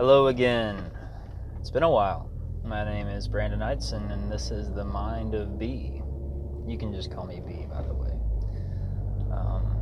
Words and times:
Hello 0.00 0.28
again. 0.28 0.90
It's 1.58 1.68
been 1.68 1.82
a 1.82 1.90
while. 1.90 2.30
My 2.64 2.86
name 2.86 3.06
is 3.06 3.28
Brandon 3.28 3.60
Knightson, 3.60 4.10
and 4.10 4.32
this 4.32 4.50
is 4.50 4.72
the 4.72 4.82
Mind 4.82 5.34
of 5.34 5.58
B. 5.58 6.00
You 6.66 6.78
can 6.78 6.94
just 6.94 7.12
call 7.12 7.26
me 7.26 7.42
B, 7.46 7.66
by 7.70 7.82
the 7.82 7.92
way. 7.92 8.12
Um, 9.30 9.76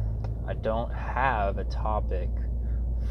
I 0.45 0.55
don't 0.55 0.93
have 0.93 1.59
a 1.59 1.65
topic 1.67 2.31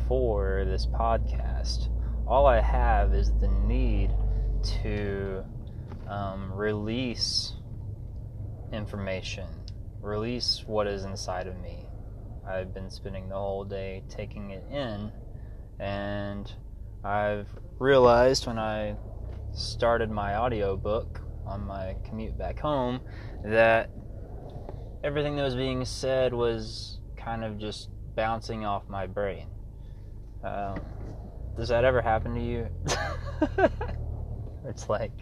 for 0.05 0.65
this 0.65 0.85
podcast. 0.85 1.87
All 2.27 2.45
I 2.45 2.59
have 2.59 3.13
is 3.13 3.31
the 3.39 3.47
need 3.47 4.11
to 4.81 5.45
um, 6.09 6.51
release 6.51 7.53
information, 8.73 9.47
release 10.01 10.65
what 10.67 10.87
is 10.87 11.05
inside 11.05 11.47
of 11.47 11.57
me. 11.61 11.87
I've 12.45 12.73
been 12.73 12.89
spending 12.89 13.29
the 13.29 13.35
whole 13.35 13.63
day 13.63 14.03
taking 14.09 14.49
it 14.49 14.65
in, 14.69 15.09
and 15.79 16.51
I've 17.07 17.47
realized 17.79 18.47
when 18.47 18.59
I 18.59 18.97
started 19.53 20.11
my 20.11 20.35
audiobook 20.35 21.21
on 21.45 21.61
my 21.61 21.95
commute 22.03 22.37
back 22.37 22.59
home 22.59 22.99
that 23.45 23.89
everything 25.05 25.37
that 25.37 25.43
was 25.43 25.55
being 25.55 25.85
said 25.85 26.33
was 26.33 26.99
kind 27.15 27.45
of 27.45 27.59
just 27.59 27.89
bouncing 28.13 28.65
off 28.65 28.89
my 28.89 29.07
brain. 29.07 29.47
Um, 30.43 30.81
does 31.55 31.69
that 31.69 31.85
ever 31.85 32.01
happen 32.01 32.35
to 32.35 32.41
you? 32.41 32.67
it's 34.67 34.89
like, 34.89 35.13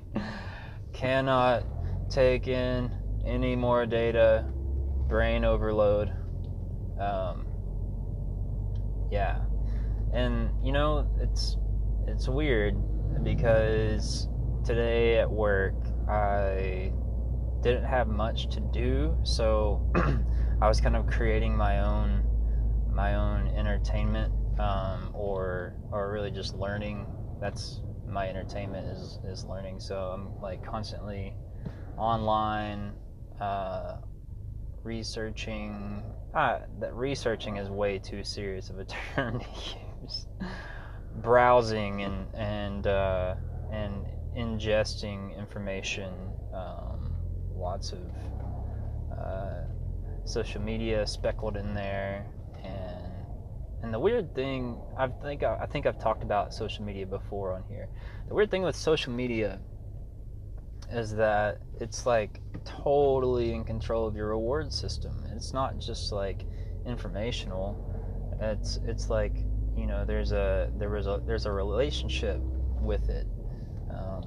cannot 0.91 1.66
take 2.09 2.47
in 2.47 2.91
any 3.27 3.55
more 3.55 3.86
data, 3.86 4.44
brain 5.08 5.45
overload. 5.45 6.11
Um, 6.99 7.45
yeah, 9.11 9.41
and 10.13 10.49
you 10.63 10.72
know 10.72 11.08
it's 11.20 11.58
it's 12.08 12.27
weird 12.27 12.76
because 13.23 14.27
today 14.64 15.20
at 15.20 15.31
work 15.31 15.75
I 16.09 16.92
didn't 17.62 17.86
have 17.86 18.08
much 18.08 18.47
to 18.50 18.59
do, 18.59 19.17
so 19.23 19.81
I 20.62 20.67
was 20.67 20.80
kind 20.80 20.95
of 20.95 21.08
creating 21.08 21.56
my 21.56 21.81
own 21.81 22.23
my 22.94 23.16
own 23.16 23.47
entertainment 23.47 24.34
um, 24.59 25.12
or 25.14 25.75
or 25.92 26.12
really 26.12 26.31
just 26.31 26.56
learning. 26.56 27.08
That's 27.42 27.81
my 28.08 28.30
entertainment 28.30 28.88
is 28.88 29.19
is 29.25 29.45
learning. 29.45 29.80
So 29.80 29.95
I'm 29.95 30.40
like 30.42 30.64
constantly 30.64 31.36
online 31.97 32.94
uh, 33.40 33.97
researching. 34.84 36.03
Ah, 36.34 36.59
that 36.80 36.94
researching 36.94 37.58
is 37.58 37.69
way 37.69 37.97
too 37.97 38.23
serious 38.23 38.69
of 38.69 38.80
a 38.80 38.86
term 39.16 39.40
to 39.40 39.45
use. 40.02 40.28
Browsing 41.21 42.02
and 42.02 42.27
and 42.35 42.88
uh, 42.88 43.35
and 43.71 44.05
ingesting 44.38 45.38
information. 45.38 46.13
Um, 46.53 47.13
lots 47.55 47.94
of 47.94 47.99
uh, 49.17 49.63
social 50.25 50.61
media 50.61 51.05
speckled 51.07 51.57
in 51.57 51.73
there, 51.73 52.25
and 52.63 53.13
and 53.83 53.94
the 53.94 53.99
weird 53.99 54.33
thing 54.35 54.77
I 54.97 55.07
think 55.07 55.44
I 55.44 55.66
think 55.66 55.85
I've 55.85 55.99
talked 55.99 56.23
about 56.23 56.53
social 56.53 56.83
media 56.83 57.05
before 57.05 57.53
on 57.53 57.63
here. 57.69 57.88
The 58.27 58.33
weird 58.33 58.52
thing 58.52 58.63
with 58.63 58.75
social 58.75 59.13
media 59.13 59.59
is 60.91 61.16
that 61.16 61.59
it's 61.79 62.05
like 62.05 62.41
totally 62.63 63.53
in 63.53 63.63
control 63.63 64.07
of 64.07 64.16
your 64.16 64.29
reward 64.29 64.72
system. 64.72 65.23
It's 65.35 65.53
not 65.53 65.77
just 65.77 66.11
like 66.11 66.45
informational. 66.85 67.77
It's 68.39 68.79
it's 68.85 69.09
like 69.09 69.35
you 69.76 69.88
know 69.88 70.06
there's 70.06 70.31
a 70.31 70.70
there 70.78 70.90
was 70.90 71.08
a 71.08 71.22
there's 71.26 71.45
a 71.45 71.52
relationship 71.52 72.42
with 72.81 73.09
it, 73.09 73.28
um, 73.90 74.23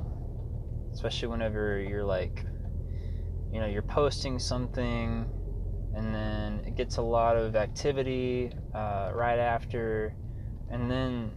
especially 0.93 1.29
whenever 1.29 1.81
you're 1.81 2.05
like 2.05 2.45
you 3.53 3.61
know 3.61 3.67
you're 3.67 3.83
posting 3.83 4.39
something 4.39 5.27
and 5.95 6.15
then 6.15 6.63
it 6.67 6.77
gets 6.77 6.99
a 6.99 7.03
lot 7.03 7.37
of 7.37 7.57
activity 7.57 8.53
uh, 8.75 9.11
right 9.15 9.39
after. 9.39 10.15
And 10.71 10.91
then 10.91 11.33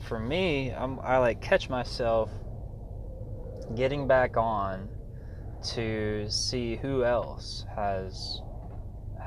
for 0.00 0.18
me 0.18 0.72
I'm, 0.72 1.00
i 1.00 1.16
like 1.18 1.40
catch 1.40 1.68
myself 1.68 2.30
getting 3.74 4.06
back 4.06 4.36
on 4.36 4.90
to 5.62 6.26
see 6.28 6.76
who 6.76 7.04
else 7.04 7.64
has 7.74 8.40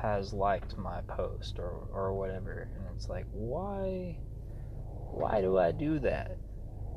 has 0.02 0.32
liked 0.32 0.78
my 0.78 1.02
post 1.02 1.60
or 1.60 1.88
or 1.92 2.14
whatever. 2.14 2.70
And 2.76 2.86
it's 2.96 3.10
like 3.10 3.26
why 3.32 4.18
why 5.12 5.42
do 5.42 5.58
I 5.58 5.72
do 5.72 6.00
that? 6.00 6.38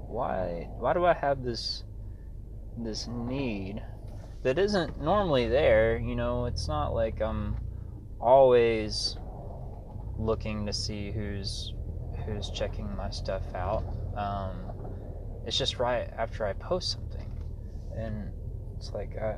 Why 0.09 0.69
why 0.79 0.93
do 0.93 1.05
I 1.05 1.15
have 1.15 1.43
this 1.43 1.85
this 2.79 3.09
need 3.09 3.83
that 4.43 4.59
isn't 4.59 5.01
normally 5.01 5.49
there? 5.49 5.99
You 5.99 6.15
know 6.15 6.47
it's 6.47 6.69
not 6.69 6.95
like 6.95 7.21
I'm 7.21 7.57
always 8.21 9.17
looking 10.19 10.67
to 10.67 10.73
see 10.73 11.11
who's 11.11 11.75
who's 12.27 12.51
checking 12.51 12.95
my 12.97 13.11
stuff 13.11 13.43
out. 13.55 13.85
Um, 14.17 14.73
it's 15.47 15.59
just 15.59 15.79
right 15.79 16.09
after 16.17 16.47
I 16.47 16.53
post 16.53 16.93
something. 16.93 17.29
And 17.97 18.31
it's 18.77 18.93
like 18.93 19.17
I, 19.17 19.37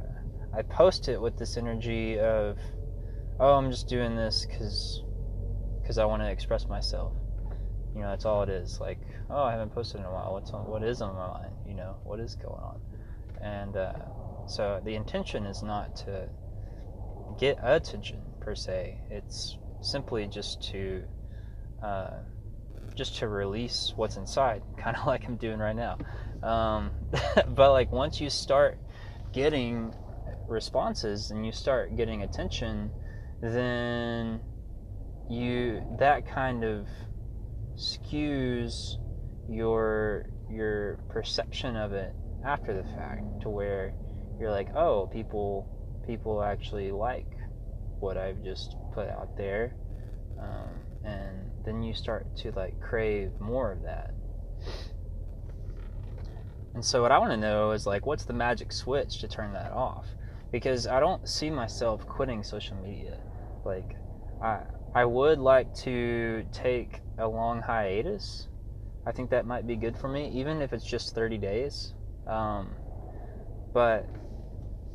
I 0.56 0.62
post 0.62 1.08
it 1.08 1.20
with 1.20 1.36
this 1.38 1.56
energy 1.56 2.18
of 2.18 2.58
oh 3.40 3.54
i'm 3.54 3.70
just 3.70 3.88
doing 3.88 4.14
this 4.14 4.46
because 4.46 5.02
because 5.82 5.98
i 5.98 6.04
want 6.04 6.22
to 6.22 6.30
express 6.30 6.66
myself 6.68 7.12
you 7.94 8.00
know 8.00 8.10
that's 8.10 8.24
all 8.24 8.42
it 8.42 8.48
is. 8.48 8.80
Like 8.80 8.98
oh 9.30 9.42
i 9.42 9.52
haven't 9.52 9.70
posted 9.70 10.00
in 10.00 10.06
a 10.06 10.12
while. 10.12 10.32
What's 10.32 10.50
on 10.50 10.66
what 10.66 10.82
is 10.82 11.00
on 11.00 11.14
my 11.14 11.28
mind? 11.28 11.54
You 11.66 11.74
know 11.74 11.96
what 12.04 12.20
is 12.20 12.34
going 12.34 12.60
on? 12.60 12.80
And 13.40 13.76
uh, 13.76 13.92
so 14.46 14.80
the 14.84 14.94
intention 14.94 15.46
is 15.46 15.62
not 15.62 15.96
to 15.96 16.28
get 17.38 17.58
attention 17.62 18.20
per 18.40 18.54
se. 18.54 18.98
It's 19.10 19.58
simply 19.80 20.26
just 20.26 20.62
to 20.70 21.02
uh, 21.82 22.10
just 22.94 23.16
to 23.18 23.28
release 23.28 23.92
what's 23.96 24.16
inside 24.16 24.62
kind 24.78 24.96
of 24.96 25.06
like 25.06 25.24
i'm 25.26 25.36
doing 25.36 25.58
right 25.58 25.76
now. 25.76 25.98
Um, 26.42 26.90
but 27.48 27.72
like 27.72 27.92
once 27.92 28.20
you 28.20 28.30
start 28.30 28.78
getting 29.32 29.94
responses 30.48 31.30
and 31.30 31.44
you 31.44 31.52
start 31.52 31.96
getting 31.96 32.22
attention, 32.22 32.90
then 33.40 34.40
you 35.28 35.82
that 35.98 36.26
kind 36.26 36.64
of 36.64 36.86
skews 37.76 38.96
your 39.48 40.26
your 40.50 40.98
perception 41.08 41.76
of 41.76 41.92
it 41.92 42.14
after 42.44 42.74
the 42.74 42.88
fact 42.90 43.42
to 43.42 43.48
where 43.48 43.94
you're 44.38 44.50
like, 44.50 44.74
oh, 44.74 45.08
people 45.12 45.68
people 46.06 46.42
actually 46.42 46.90
like 46.90 47.26
what 48.00 48.16
I've 48.16 48.42
just 48.44 48.76
put 48.92 49.08
out 49.08 49.36
there, 49.36 49.74
um, 50.40 50.68
and 51.04 51.50
then 51.64 51.82
you 51.82 51.94
start 51.94 52.36
to 52.38 52.52
like 52.52 52.80
crave 52.80 53.30
more 53.40 53.72
of 53.72 53.82
that. 53.82 54.12
And 56.74 56.84
so 56.84 57.02
what 57.02 57.12
I 57.12 57.18
want 57.18 57.30
to 57.30 57.36
know 57.36 57.70
is 57.70 57.86
like 57.86 58.06
what's 58.06 58.24
the 58.24 58.32
magic 58.32 58.72
switch 58.72 59.20
to 59.20 59.28
turn 59.28 59.52
that 59.52 59.72
off? 59.72 60.06
Because 60.50 60.86
I 60.86 61.00
don't 61.00 61.28
see 61.28 61.50
myself 61.50 62.06
quitting 62.06 62.42
social 62.42 62.76
media. 62.76 63.18
Like 63.64 63.96
I 64.42 64.60
I 64.96 65.04
would 65.04 65.40
like 65.40 65.74
to 65.78 66.46
take 66.52 67.00
a 67.18 67.26
long 67.26 67.62
hiatus. 67.62 68.46
I 69.04 69.10
think 69.10 69.30
that 69.30 69.44
might 69.44 69.66
be 69.66 69.74
good 69.74 69.96
for 69.96 70.06
me, 70.06 70.30
even 70.30 70.62
if 70.62 70.72
it's 70.72 70.84
just 70.84 71.16
30 71.16 71.36
days. 71.36 71.94
Um, 72.28 72.76
but 73.72 74.08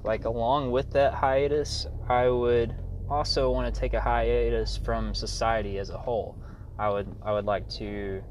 like 0.05 0.23
along 0.23 0.71
with 0.71 0.91
that 0.91 1.15
hiatus, 1.15 1.85
I 2.07 2.29
would 2.29 2.73
also 3.09 3.51
want 3.51 3.73
to 3.73 3.77
take 3.77 3.93
a 3.93 3.99
hiatus 3.99 4.77
from 4.77 5.13
society 5.13 5.77
as 5.79 5.89
a 5.89 5.97
whole. 5.97 6.37
I 6.77 6.89
would 6.89 7.13
I 7.21 7.33
would 7.33 7.45
like 7.45 7.67
to 7.71 8.23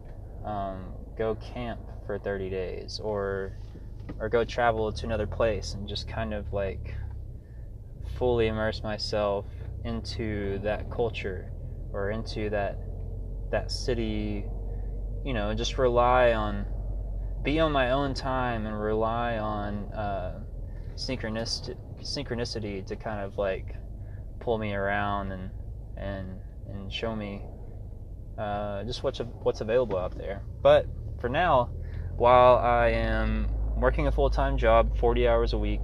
um, 0.42 0.94
go 1.18 1.34
camp 1.34 1.80
for 2.06 2.18
30 2.18 2.48
days 2.48 2.98
or 2.98 3.52
or 4.18 4.30
go 4.30 4.42
travel 4.42 4.90
to 4.90 5.04
another 5.04 5.26
place 5.26 5.74
and 5.74 5.86
just 5.86 6.08
kind 6.08 6.32
of 6.32 6.50
like 6.50 6.94
fully 8.16 8.46
immerse 8.46 8.82
myself 8.82 9.44
into 9.84 10.58
that 10.60 10.88
culture 10.88 11.52
or 11.92 12.10
into 12.10 12.50
that 12.50 12.78
that 13.50 13.70
city 13.70 14.44
you 15.24 15.32
know 15.32 15.54
just 15.54 15.78
rely 15.78 16.32
on 16.32 16.66
be 17.42 17.60
on 17.60 17.72
my 17.72 17.90
own 17.92 18.14
time 18.14 18.66
and 18.66 18.80
rely 18.80 19.38
on 19.38 19.84
uh, 19.92 20.38
synchronicity 20.96 21.76
synchronicity 22.02 22.84
to 22.84 22.96
kind 22.96 23.20
of 23.20 23.38
like 23.38 23.74
pull 24.40 24.58
me 24.58 24.72
around 24.72 25.32
and 25.32 25.50
and 25.96 26.40
and 26.68 26.92
show 26.92 27.14
me 27.14 27.42
uh, 28.38 28.84
just 28.84 29.02
what's 29.02 29.20
what's 29.42 29.60
available 29.60 29.96
out 29.96 30.16
there 30.16 30.42
but 30.62 30.86
for 31.20 31.28
now 31.28 31.70
while 32.18 32.56
I 32.56 32.88
am 32.88 33.48
working 33.76 34.08
a 34.08 34.12
full 34.12 34.28
time 34.28 34.58
job, 34.58 34.96
40 34.98 35.28
hours 35.28 35.52
a 35.52 35.58
week, 35.58 35.80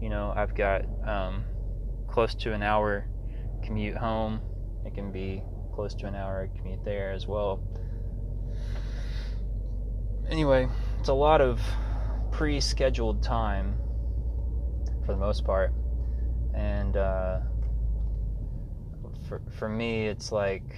you 0.00 0.10
know, 0.10 0.32
I've 0.36 0.54
got 0.54 0.84
um, 1.06 1.44
close 2.06 2.34
to 2.36 2.52
an 2.52 2.62
hour 2.62 3.06
commute 3.64 3.96
home. 3.96 4.42
It 4.84 4.94
can 4.94 5.10
be 5.10 5.42
close 5.72 5.94
to 5.94 6.06
an 6.06 6.14
hour 6.14 6.48
commute 6.56 6.84
there 6.84 7.12
as 7.12 7.26
well. 7.26 7.60
anyway, 10.28 10.68
it's 10.98 11.08
a 11.08 11.14
lot 11.14 11.40
of 11.40 11.60
pre-scheduled 12.30 13.22
time 13.22 13.76
for 15.04 15.12
the 15.12 15.18
most 15.18 15.44
part, 15.44 15.72
and 16.54 16.96
uh, 16.96 17.40
for 19.28 19.40
for 19.50 19.68
me, 19.68 20.06
it's 20.06 20.32
like 20.32 20.76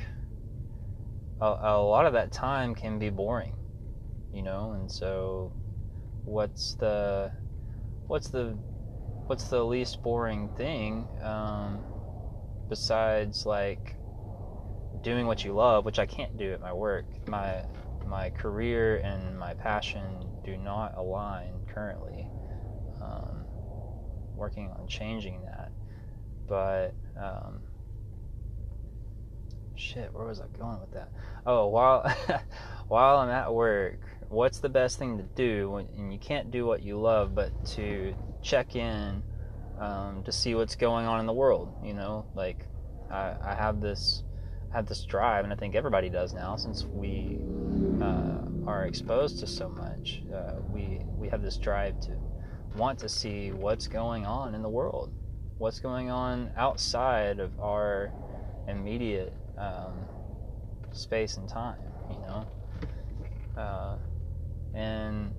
a, 1.40 1.46
a 1.46 1.82
lot 1.82 2.06
of 2.06 2.12
that 2.14 2.32
time 2.32 2.74
can 2.74 2.98
be 2.98 3.10
boring, 3.10 3.54
you 4.32 4.42
know, 4.42 4.72
and 4.72 4.90
so 4.90 5.52
what's 6.24 6.74
the 6.74 7.32
what's 8.06 8.28
the 8.28 8.56
what's 9.26 9.48
the 9.48 9.64
least 9.64 10.02
boring 10.02 10.48
thing 10.56 11.06
um, 11.22 11.84
besides 12.68 13.44
like 13.46 13.95
doing 15.02 15.26
what 15.26 15.44
you 15.44 15.52
love, 15.52 15.84
which 15.84 15.98
I 15.98 16.06
can't 16.06 16.36
do 16.36 16.52
at 16.52 16.60
my 16.60 16.72
work. 16.72 17.06
My 17.28 17.64
my 18.06 18.30
career 18.30 18.98
and 18.98 19.38
my 19.38 19.54
passion 19.54 20.04
do 20.44 20.56
not 20.56 20.96
align 20.96 21.54
currently. 21.72 22.28
Um, 23.00 23.44
working 24.36 24.70
on 24.70 24.86
changing 24.86 25.42
that, 25.42 25.70
but 26.46 26.94
um, 27.20 27.60
shit, 29.74 30.12
where 30.12 30.26
was 30.26 30.40
I 30.40 30.46
going 30.58 30.80
with 30.80 30.92
that? 30.92 31.10
Oh, 31.44 31.68
while 31.68 32.08
while 32.88 33.18
I'm 33.18 33.30
at 33.30 33.52
work, 33.52 34.00
what's 34.28 34.58
the 34.58 34.68
best 34.68 34.98
thing 34.98 35.18
to 35.18 35.24
do 35.24 35.70
when 35.70 35.88
and 35.96 36.12
you 36.12 36.18
can't 36.18 36.50
do 36.50 36.66
what 36.66 36.82
you 36.82 36.98
love, 36.98 37.34
but 37.34 37.64
to 37.66 38.14
check 38.42 38.76
in 38.76 39.22
um, 39.78 40.22
to 40.24 40.32
see 40.32 40.54
what's 40.54 40.76
going 40.76 41.06
on 41.06 41.20
in 41.20 41.26
the 41.26 41.32
world. 41.32 41.72
You 41.84 41.94
know, 41.94 42.26
like 42.34 42.66
I, 43.10 43.34
I 43.42 43.54
have 43.54 43.80
this 43.80 44.22
have 44.72 44.86
this 44.86 45.04
drive, 45.04 45.44
and 45.44 45.52
I 45.52 45.56
think 45.56 45.74
everybody 45.74 46.08
does 46.08 46.34
now, 46.34 46.56
since 46.56 46.84
we 46.84 47.38
uh, 48.00 48.38
are 48.66 48.84
exposed 48.84 49.38
to 49.40 49.46
so 49.46 49.68
much. 49.68 50.22
Uh, 50.34 50.54
we 50.72 51.00
we 51.18 51.28
have 51.28 51.42
this 51.42 51.56
drive 51.56 52.00
to 52.00 52.12
want 52.76 52.98
to 52.98 53.08
see 53.08 53.52
what's 53.52 53.86
going 53.86 54.26
on 54.26 54.54
in 54.54 54.62
the 54.62 54.68
world, 54.68 55.12
what's 55.58 55.80
going 55.80 56.10
on 56.10 56.50
outside 56.56 57.40
of 57.40 57.58
our 57.60 58.12
immediate 58.68 59.32
um, 59.56 60.06
space 60.92 61.36
and 61.36 61.48
time. 61.48 61.80
You 62.10 62.18
know, 62.26 63.60
uh, 63.60 63.96
and 64.74 65.32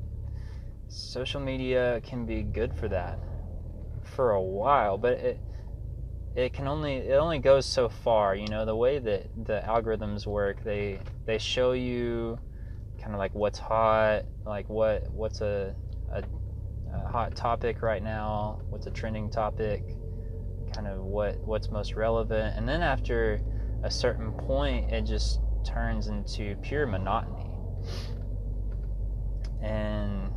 social 0.87 1.41
media 1.41 2.01
can 2.03 2.25
be 2.25 2.43
good 2.43 2.73
for 2.73 2.87
that 2.87 3.19
for 4.03 4.31
a 4.31 4.41
while, 4.41 4.97
but 4.97 5.13
it 5.13 5.39
it 6.37 6.53
can 6.53 6.67
only 6.67 6.95
it 6.95 7.15
only 7.15 7.39
goes 7.39 7.65
so 7.65 7.89
far 7.89 8.35
you 8.35 8.47
know 8.47 8.63
the 8.65 8.75
way 8.75 8.99
that 8.99 9.27
the 9.45 9.61
algorithms 9.65 10.25
work 10.25 10.63
they 10.63 10.99
they 11.25 11.37
show 11.37 11.73
you 11.73 12.39
kind 13.01 13.13
of 13.13 13.19
like 13.19 13.33
what's 13.35 13.59
hot 13.59 14.23
like 14.45 14.69
what 14.69 15.09
what's 15.11 15.41
a, 15.41 15.75
a, 16.13 16.23
a, 16.93 17.07
hot 17.09 17.35
topic 17.35 17.81
right 17.81 18.03
now 18.03 18.61
what's 18.69 18.87
a 18.87 18.91
trending 18.91 19.29
topic 19.29 19.83
kind 20.73 20.87
of 20.87 21.01
what 21.01 21.37
what's 21.39 21.69
most 21.69 21.93
relevant 21.93 22.55
and 22.55 22.69
then 22.69 22.81
after 22.81 23.41
a 23.83 23.91
certain 23.91 24.31
point 24.31 24.91
it 24.93 25.01
just 25.01 25.41
turns 25.67 26.07
into 26.07 26.55
pure 26.61 26.85
monotony. 26.85 27.49
And 29.61 30.31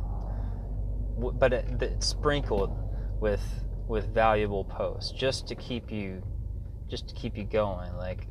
but 1.39 1.53
it, 1.53 1.81
it's 1.81 2.07
sprinkled 2.07 2.75
with 3.19 3.41
with 3.91 4.13
valuable 4.13 4.63
posts 4.63 5.11
just 5.11 5.47
to 5.47 5.55
keep 5.55 5.91
you 5.91 6.23
just 6.89 7.07
to 7.09 7.15
keep 7.15 7.37
you 7.37 7.43
going. 7.43 7.93
Like 7.95 8.27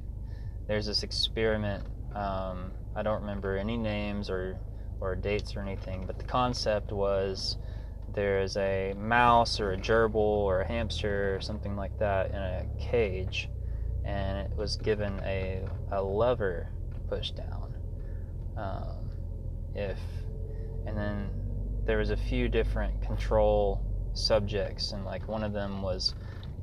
there's 0.67 0.87
this 0.87 1.03
experiment 1.03 1.85
um, 2.15 2.71
i 2.95 3.03
don't 3.03 3.21
remember 3.21 3.57
any 3.57 3.77
names 3.77 4.31
or 4.31 4.57
or 5.01 5.15
dates 5.15 5.57
or 5.57 5.61
anything 5.61 6.05
but 6.07 6.19
the 6.19 6.25
concept 6.25 6.93
was 6.93 7.57
there's 8.15 8.57
a 8.57 8.95
mouse 8.97 9.61
or 9.61 9.73
a 9.73 9.77
gerbil 9.77 10.15
or 10.17 10.61
a 10.61 10.67
hamster 10.67 11.35
or 11.37 11.41
something 11.41 11.77
like 11.77 11.97
that 11.99 12.31
in 12.31 12.37
a 12.37 12.67
cage 12.79 13.49
and 14.05 14.39
it 14.39 14.57
was 14.57 14.77
given 14.77 15.21
a, 15.25 15.63
a 15.93 16.03
lever 16.03 16.69
to 16.93 17.01
push 17.01 17.31
down. 17.33 17.75
Um, 18.57 19.11
if 19.75 19.99
and 20.87 20.97
then 20.97 21.31
there 21.85 21.99
was 21.99 22.11
a 22.11 22.17
few 22.17 22.49
different 22.49 23.01
control 23.03 23.81
subjects, 24.15 24.93
and 24.93 25.05
like 25.05 25.29
one 25.29 25.43
of 25.45 25.53
them 25.53 25.83
was, 25.83 26.15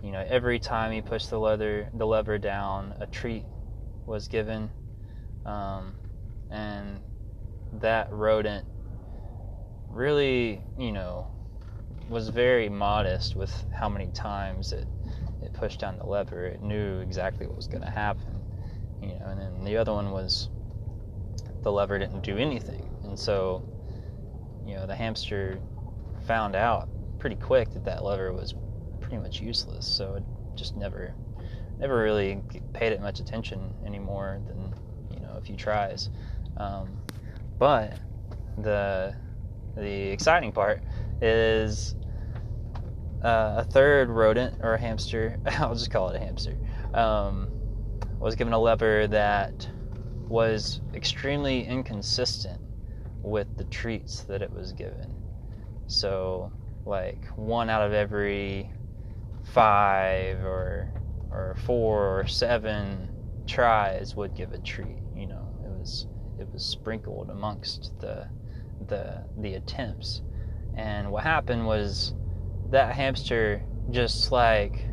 you 0.01 0.11
know, 0.11 0.23
every 0.27 0.59
time 0.59 0.91
he 0.91 1.01
pushed 1.01 1.29
the 1.29 1.39
leather 1.39 1.89
the 1.93 2.05
lever 2.05 2.37
down, 2.37 2.93
a 2.99 3.07
treat 3.07 3.45
was 4.05 4.27
given, 4.27 4.69
um, 5.45 5.95
and 6.49 7.01
that 7.73 8.11
rodent 8.11 8.65
really, 9.89 10.61
you 10.77 10.91
know, 10.91 11.27
was 12.09 12.29
very 12.29 12.69
modest 12.69 13.35
with 13.35 13.65
how 13.71 13.89
many 13.89 14.07
times 14.07 14.71
it 14.71 14.87
it 15.41 15.53
pushed 15.53 15.79
down 15.79 15.97
the 15.97 16.05
lever. 16.05 16.45
It 16.47 16.61
knew 16.61 16.99
exactly 17.01 17.45
what 17.47 17.55
was 17.55 17.67
going 17.67 17.83
to 17.83 17.89
happen, 17.89 18.41
you 19.01 19.09
know. 19.09 19.25
And 19.27 19.39
then 19.39 19.63
the 19.63 19.77
other 19.77 19.93
one 19.93 20.11
was 20.11 20.49
the 21.63 21.71
lever 21.71 21.99
didn't 21.99 22.23
do 22.23 22.37
anything, 22.37 22.89
and 23.03 23.19
so 23.19 23.63
you 24.65 24.75
know 24.75 24.87
the 24.87 24.95
hamster 24.95 25.59
found 26.25 26.55
out 26.55 26.89
pretty 27.19 27.35
quick 27.35 27.73
that 27.73 27.85
that 27.85 28.03
lever 28.03 28.31
was 28.33 28.53
pretty 29.01 29.17
much 29.17 29.41
useless. 29.41 29.85
So 29.85 30.15
it 30.15 30.23
just 30.55 30.75
never, 30.75 31.13
never 31.79 31.97
really 31.97 32.41
paid 32.73 32.91
it 32.91 33.01
much 33.01 33.19
attention 33.19 33.73
anymore 33.85 34.39
than 34.47 34.73
you 35.13 35.25
know 35.25 35.33
a 35.37 35.41
few 35.41 35.55
tries. 35.55 36.09
Um, 36.57 36.97
but 37.59 37.97
the 38.57 39.15
the 39.75 40.09
exciting 40.09 40.51
part 40.51 40.81
is 41.21 41.95
uh, 43.23 43.55
a 43.57 43.63
third 43.63 44.09
rodent 44.09 44.55
or 44.61 44.75
a 44.75 44.79
hamster. 44.79 45.37
I'll 45.45 45.75
just 45.75 45.91
call 45.91 46.09
it 46.09 46.15
a 46.15 46.19
hamster. 46.19 46.57
Um, 46.93 47.49
was 48.19 48.35
given 48.35 48.53
a 48.53 48.59
lever 48.59 49.07
that 49.07 49.69
was 50.29 50.81
extremely 50.93 51.65
inconsistent 51.65 52.59
with 53.21 53.47
the 53.57 53.63
treats 53.65 54.21
that 54.21 54.41
it 54.41 54.51
was 54.51 54.73
given. 54.73 55.13
So 55.87 56.51
like 56.87 57.25
one 57.35 57.69
out 57.69 57.81
of 57.81 57.93
every 57.93 58.71
five 59.53 60.43
or 60.43 60.91
or 61.31 61.55
four 61.65 62.19
or 62.19 62.27
seven 62.27 63.09
tries 63.45 64.15
would 64.15 64.35
give 64.35 64.51
a 64.53 64.59
treat. 64.59 64.97
You 65.15 65.27
know, 65.27 65.47
it 65.63 65.69
was 65.69 66.07
it 66.39 66.47
was 66.51 66.63
sprinkled 66.63 67.29
amongst 67.29 67.93
the 67.99 68.27
the 68.87 69.23
the 69.37 69.55
attempts. 69.55 70.21
And 70.75 71.11
what 71.11 71.23
happened 71.23 71.65
was 71.65 72.13
that 72.69 72.95
hamster 72.95 73.63
just 73.89 74.31
like 74.31 74.85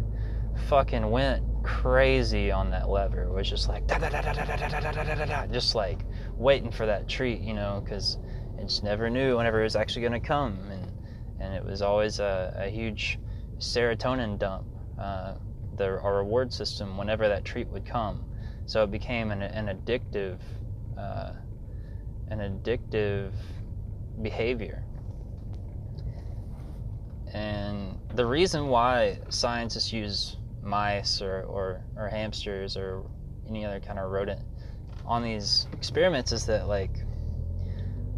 fucking 0.69 1.11
went 1.11 1.45
crazy 1.63 2.51
on 2.51 2.71
that 2.71 2.89
lever. 2.89 3.25
It 3.25 3.33
was 3.33 3.49
just 3.49 3.69
like 3.69 3.87
da, 3.87 3.99
da, 3.99 4.09
da, 4.09 4.21
da, 4.21 4.33
da, 4.33 4.57
da, 4.57 4.93
da, 4.93 5.15
da, 5.15 5.25
da, 5.25 5.47
just 5.47 5.75
like 5.75 6.01
waiting 6.37 6.71
for 6.71 6.87
that 6.87 7.09
treat, 7.09 7.41
you 7.41 7.55
know, 7.55 7.83
because 7.85 8.19
it 8.59 8.63
just 8.63 8.85
never 8.85 9.11
knew 9.11 9.37
whenever 9.37 9.61
it 9.61 9.65
was 9.65 9.77
actually 9.77 10.03
to 10.09 10.21
come. 10.21 10.59
And 10.71 10.94
and 11.41 11.55
it 11.55 11.65
was 11.65 11.83
always 11.83 12.19
a, 12.19 12.55
a 12.57 12.69
huge 12.69 13.19
serotonin 13.59 14.39
dump. 14.39 14.67
Uh, 14.99 15.35
the 15.77 16.01
our 16.01 16.19
reward 16.19 16.53
system 16.53 16.97
whenever 16.97 17.29
that 17.29 17.45
treat 17.45 17.69
would 17.69 17.85
come, 17.85 18.25
so 18.67 18.85
it 18.85 18.91
became 18.91 19.31
an, 19.31 19.43
an 19.43 19.67
addictive, 19.67 20.39
uh, 20.97 21.33
an 22.29 22.39
addictive 22.39 23.33
behavior. 24.23 24.85
And 27.33 27.99
the 28.15 28.25
reason 28.25 28.69
why 28.69 29.19
scientists 29.29 29.93
use 29.93 30.37
mice 30.63 31.21
or, 31.21 31.43
or, 31.43 31.85
or 31.97 32.09
hamsters 32.09 32.77
or 32.77 33.03
any 33.49 33.65
other 33.65 33.81
kind 33.81 33.99
of 33.99 34.11
rodent 34.11 34.41
on 35.05 35.23
these 35.23 35.67
experiments 35.73 36.33
is 36.33 36.47
that 36.47 36.69
like 36.69 36.93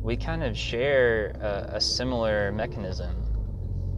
we 0.06 0.16
kind 0.16 0.44
of 0.44 0.56
share 0.56 1.32
a, 1.40 1.76
a 1.76 1.80
similar 1.80 2.52
mechanism. 2.52 3.12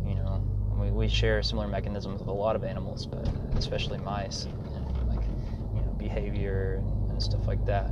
You 0.06 0.14
know, 0.14 0.42
we, 0.80 0.90
we 0.90 1.06
share 1.06 1.42
similar 1.42 1.68
mechanisms 1.68 2.20
with 2.20 2.28
a 2.28 2.32
lot 2.32 2.56
of 2.56 2.64
animals, 2.64 3.04
but 3.04 3.28
especially 3.56 3.98
mice 3.98 4.44
and, 4.44 4.54
and 4.54 5.08
like 5.08 5.26
you 5.74 5.82
know 5.82 5.92
behavior 5.98 6.82
and, 6.82 7.22
stuff 7.22 7.48
like 7.48 7.66
that. 7.66 7.90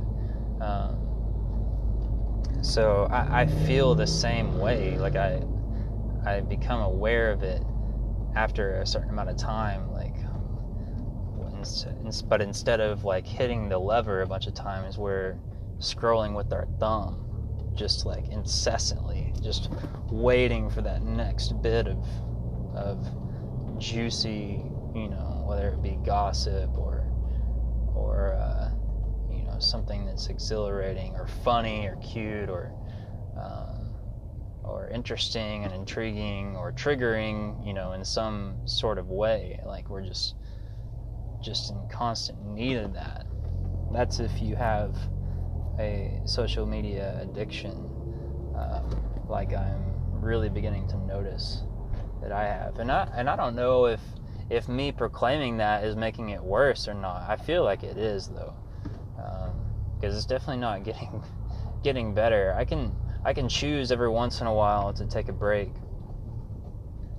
Um, 0.61 0.97
so 2.61 3.09
I, 3.11 3.41
I 3.41 3.45
feel 3.45 3.93
the 3.93 4.07
same 4.07 4.57
way. 4.57 4.97
Like 4.97 5.17
I 5.17 5.41
I 6.25 6.39
become 6.39 6.79
aware 6.79 7.29
of 7.29 7.43
it 7.43 7.61
after 8.37 8.79
a 8.79 8.85
certain 8.85 9.09
amount 9.09 9.29
of 9.29 9.35
time. 9.35 9.91
Like, 9.91 10.15
but 12.29 12.41
instead 12.41 12.79
of 12.79 13.03
like 13.03 13.27
hitting 13.27 13.67
the 13.67 13.77
lever 13.77 14.21
a 14.21 14.27
bunch 14.27 14.47
of 14.47 14.53
times, 14.53 14.97
we're 14.97 15.37
scrolling 15.79 16.33
with 16.33 16.53
our 16.53 16.65
thumb 16.79 17.26
just 17.77 18.05
like 18.05 18.27
incessantly, 18.29 19.33
just 19.41 19.69
waiting 20.09 20.69
for 20.69 20.81
that 20.81 21.03
next 21.03 21.61
bit 21.61 21.87
of 21.87 21.99
of 22.73 23.05
juicy, 23.77 24.65
you 24.93 25.09
know, 25.09 25.43
whether 25.45 25.69
it 25.69 25.81
be 25.81 25.99
gossip 26.03 26.77
or 26.77 27.05
or 27.95 28.35
uh, 28.35 28.69
you 29.29 29.43
know 29.43 29.57
something 29.59 30.05
that's 30.05 30.29
exhilarating 30.29 31.15
or 31.15 31.27
funny 31.27 31.87
or 31.87 31.97
cute 31.97 32.49
or 32.49 32.73
um, 33.37 33.95
or 34.63 34.89
interesting 34.89 35.63
and 35.63 35.73
intriguing 35.73 36.55
or 36.55 36.71
triggering, 36.73 37.65
you 37.65 37.73
know, 37.73 37.93
in 37.93 38.03
some 38.03 38.57
sort 38.65 38.97
of 38.97 39.07
way. 39.09 39.59
Like 39.65 39.89
we're 39.89 40.03
just 40.05 40.35
just 41.43 41.69
in 41.69 41.87
constant 41.89 42.41
need 42.43 42.77
of 42.77 42.93
that. 42.93 43.25
That's 43.91 44.19
if 44.19 44.41
you 44.41 44.55
have 44.55 44.97
a 45.79 46.19
social 46.25 46.65
media 46.65 47.17
addiction, 47.21 47.73
uh, 48.55 48.81
like 49.27 49.53
I'm 49.53 49.95
really 50.11 50.49
beginning 50.49 50.87
to 50.87 50.97
notice 50.97 51.63
that 52.21 52.31
I 52.31 52.45
have. 52.45 52.79
And 52.79 52.91
I 52.91 53.07
and 53.15 53.29
I 53.29 53.35
don't 53.35 53.55
know 53.55 53.85
if 53.85 54.01
if 54.49 54.67
me 54.67 54.91
proclaiming 54.91 55.57
that 55.57 55.83
is 55.83 55.95
making 55.95 56.29
it 56.29 56.41
worse 56.41 56.87
or 56.87 56.93
not. 56.93 57.29
I 57.29 57.35
feel 57.35 57.63
like 57.63 57.83
it 57.83 57.97
is 57.97 58.27
though, 58.27 58.53
because 59.15 60.13
um, 60.13 60.17
it's 60.17 60.25
definitely 60.25 60.61
not 60.61 60.83
getting 60.85 61.23
getting 61.83 62.13
better. 62.13 62.55
I 62.57 62.65
can 62.65 62.95
I 63.23 63.33
can 63.33 63.49
choose 63.49 63.91
every 63.91 64.09
once 64.09 64.41
in 64.41 64.47
a 64.47 64.53
while 64.53 64.93
to 64.93 65.05
take 65.05 65.29
a 65.29 65.33
break. 65.33 65.73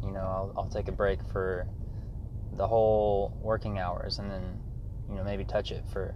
You 0.03 0.13
know, 0.13 0.21
I'll, 0.21 0.53
I'll 0.57 0.69
take 0.69 0.89
a 0.89 0.93
break 0.93 1.23
for 1.23 1.67
the 2.53 2.67
whole 2.67 3.37
working 3.41 3.79
hours, 3.79 4.19
and 4.19 4.31
then 4.31 4.61
you 5.09 5.17
know 5.17 5.25
maybe 5.25 5.45
touch 5.45 5.71
it 5.71 5.85
for 5.93 6.15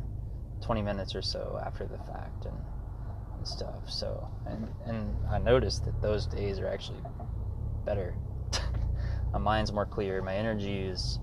20 0.62 0.83
minutes 0.83 1.14
or 1.14 1.23
so 1.23 1.61
after 1.64 1.85
the 1.85 1.99
fact 1.99 2.47
and, 2.47 2.57
and 3.37 3.47
stuff. 3.47 3.88
So 3.88 4.28
and 4.47 4.69
and 4.87 5.16
I 5.31 5.38
noticed 5.38 5.85
that 5.85 6.00
those 6.00 6.26
days 6.26 6.59
are 6.59 6.69
actually 6.69 7.00
better. 7.85 8.14
my 9.33 9.38
mind's 9.38 9.73
more 9.73 9.87
clear. 9.87 10.23
My 10.23 10.37
energy 10.37 10.81
is 10.81 11.19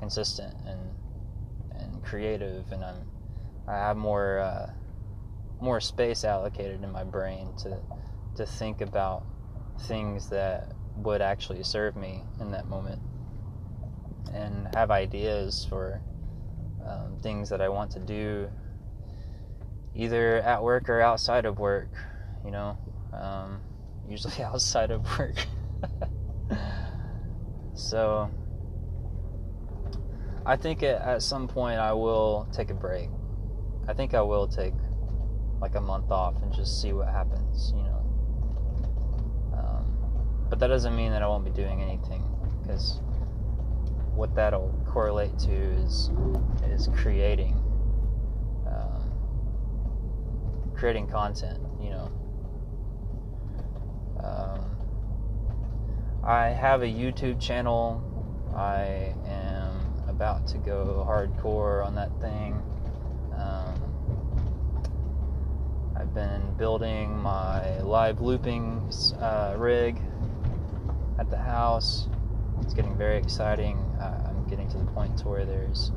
consistent 0.00 0.54
and 0.66 0.80
and 1.80 2.02
creative, 2.02 2.70
and 2.72 2.84
I'm 2.84 3.08
I 3.68 3.74
have 3.74 3.96
more 3.96 4.38
uh, 4.38 4.70
more 5.60 5.80
space 5.80 6.24
allocated 6.24 6.82
in 6.82 6.90
my 6.90 7.04
brain 7.04 7.54
to 7.58 7.78
to 8.36 8.46
think 8.46 8.80
about 8.80 9.24
things 9.82 10.28
that 10.30 10.72
would 10.96 11.20
actually 11.20 11.62
serve 11.62 11.96
me 11.96 12.22
in 12.40 12.50
that 12.50 12.66
moment 12.66 13.00
and 14.32 14.68
have 14.74 14.90
ideas 14.90 15.66
for 15.68 16.00
um, 16.86 17.18
things 17.22 17.48
that 17.48 17.60
I 17.60 17.68
want 17.68 17.90
to 17.92 18.00
do 18.00 18.48
either 19.94 20.36
at 20.38 20.62
work 20.62 20.88
or 20.88 21.00
outside 21.00 21.44
of 21.44 21.58
work 21.58 21.90
you 22.44 22.50
know 22.50 22.76
um, 23.12 23.60
usually 24.08 24.42
outside 24.42 24.90
of 24.90 25.18
work. 25.18 25.36
So 27.78 28.28
I 30.44 30.56
think 30.56 30.82
at 30.82 31.22
some 31.22 31.46
point 31.46 31.78
I 31.78 31.92
will 31.92 32.48
take 32.52 32.70
a 32.70 32.74
break. 32.74 33.08
I 33.86 33.92
think 33.92 34.14
I 34.14 34.20
will 34.20 34.48
take 34.48 34.74
like 35.60 35.76
a 35.76 35.80
month 35.80 36.10
off 36.10 36.42
and 36.42 36.52
just 36.52 36.82
see 36.82 36.92
what 36.92 37.06
happens, 37.08 37.72
you 37.76 37.82
know. 37.84 38.04
Um, 39.56 40.46
but 40.50 40.58
that 40.58 40.66
doesn't 40.66 40.96
mean 40.96 41.12
that 41.12 41.22
I 41.22 41.28
won't 41.28 41.44
be 41.44 41.52
doing 41.52 41.80
anything 41.80 42.24
because 42.60 43.00
what 44.12 44.34
that'll 44.34 44.74
correlate 44.84 45.38
to 45.38 45.52
is 45.52 46.10
is 46.66 46.88
creating 46.96 47.54
um, 48.66 49.12
creating 50.78 51.08
content, 51.08 51.58
you 51.82 51.90
know. 51.90 52.10
Um, 54.22 54.76
I 56.24 56.46
have 56.48 56.82
a 56.82 56.86
YouTube 56.86 57.40
channel. 57.40 58.02
I 58.56 59.12
am 59.26 60.04
about 60.08 60.46
to 60.48 60.58
go 60.58 61.04
hardcore 61.08 61.84
on 61.84 61.94
that 61.96 62.10
thing. 62.20 62.62
Um, 63.36 63.74
I've 65.96 66.14
been 66.14 66.42
building 66.56 67.16
my 67.18 67.80
live 67.80 68.20
looping 68.20 68.88
uh, 69.20 69.54
rig 69.58 70.00
at 71.18 71.28
the 71.28 71.36
house. 71.36 72.08
It's 72.62 72.74
getting 72.74 72.96
very 72.96 73.18
exciting. 73.18 73.78
Uh, 74.00 74.28
I'm 74.28 74.48
getting 74.48 74.68
to 74.70 74.78
the 74.78 74.84
point 74.84 75.18
to 75.18 75.28
where 75.28 75.44
there's 75.44 75.90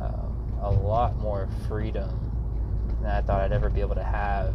um, 0.00 0.56
a 0.62 0.70
lot 0.70 1.16
more 1.16 1.48
freedom 1.68 2.23
than 3.04 3.12
I 3.12 3.20
thought 3.20 3.40
I'd 3.40 3.52
ever 3.52 3.68
be 3.68 3.80
able 3.80 3.94
to 3.94 4.02
have 4.02 4.54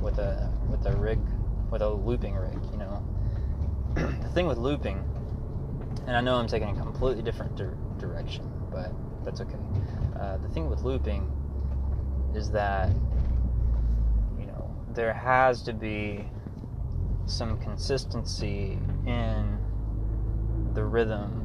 with 0.00 0.18
a 0.18 0.52
with 0.68 0.86
a 0.86 0.92
rig 0.96 1.18
with 1.70 1.82
a 1.82 1.88
looping 1.88 2.34
rig. 2.34 2.58
You 2.70 2.78
know, 2.78 3.04
the 3.94 4.28
thing 4.28 4.46
with 4.46 4.58
looping, 4.58 5.02
and 6.06 6.16
I 6.16 6.20
know 6.20 6.36
I'm 6.36 6.46
taking 6.46 6.68
a 6.68 6.74
completely 6.74 7.22
different 7.22 7.56
di- 7.56 7.64
direction, 7.98 8.50
but 8.70 8.92
that's 9.24 9.40
okay. 9.40 9.56
Uh, 10.16 10.36
the 10.36 10.48
thing 10.48 10.68
with 10.68 10.82
looping 10.82 11.30
is 12.34 12.50
that 12.50 12.90
you 14.38 14.46
know 14.46 14.70
there 14.92 15.14
has 15.14 15.62
to 15.62 15.72
be 15.72 16.24
some 17.26 17.58
consistency 17.60 18.78
in 19.06 19.58
the 20.74 20.84
rhythm 20.84 21.40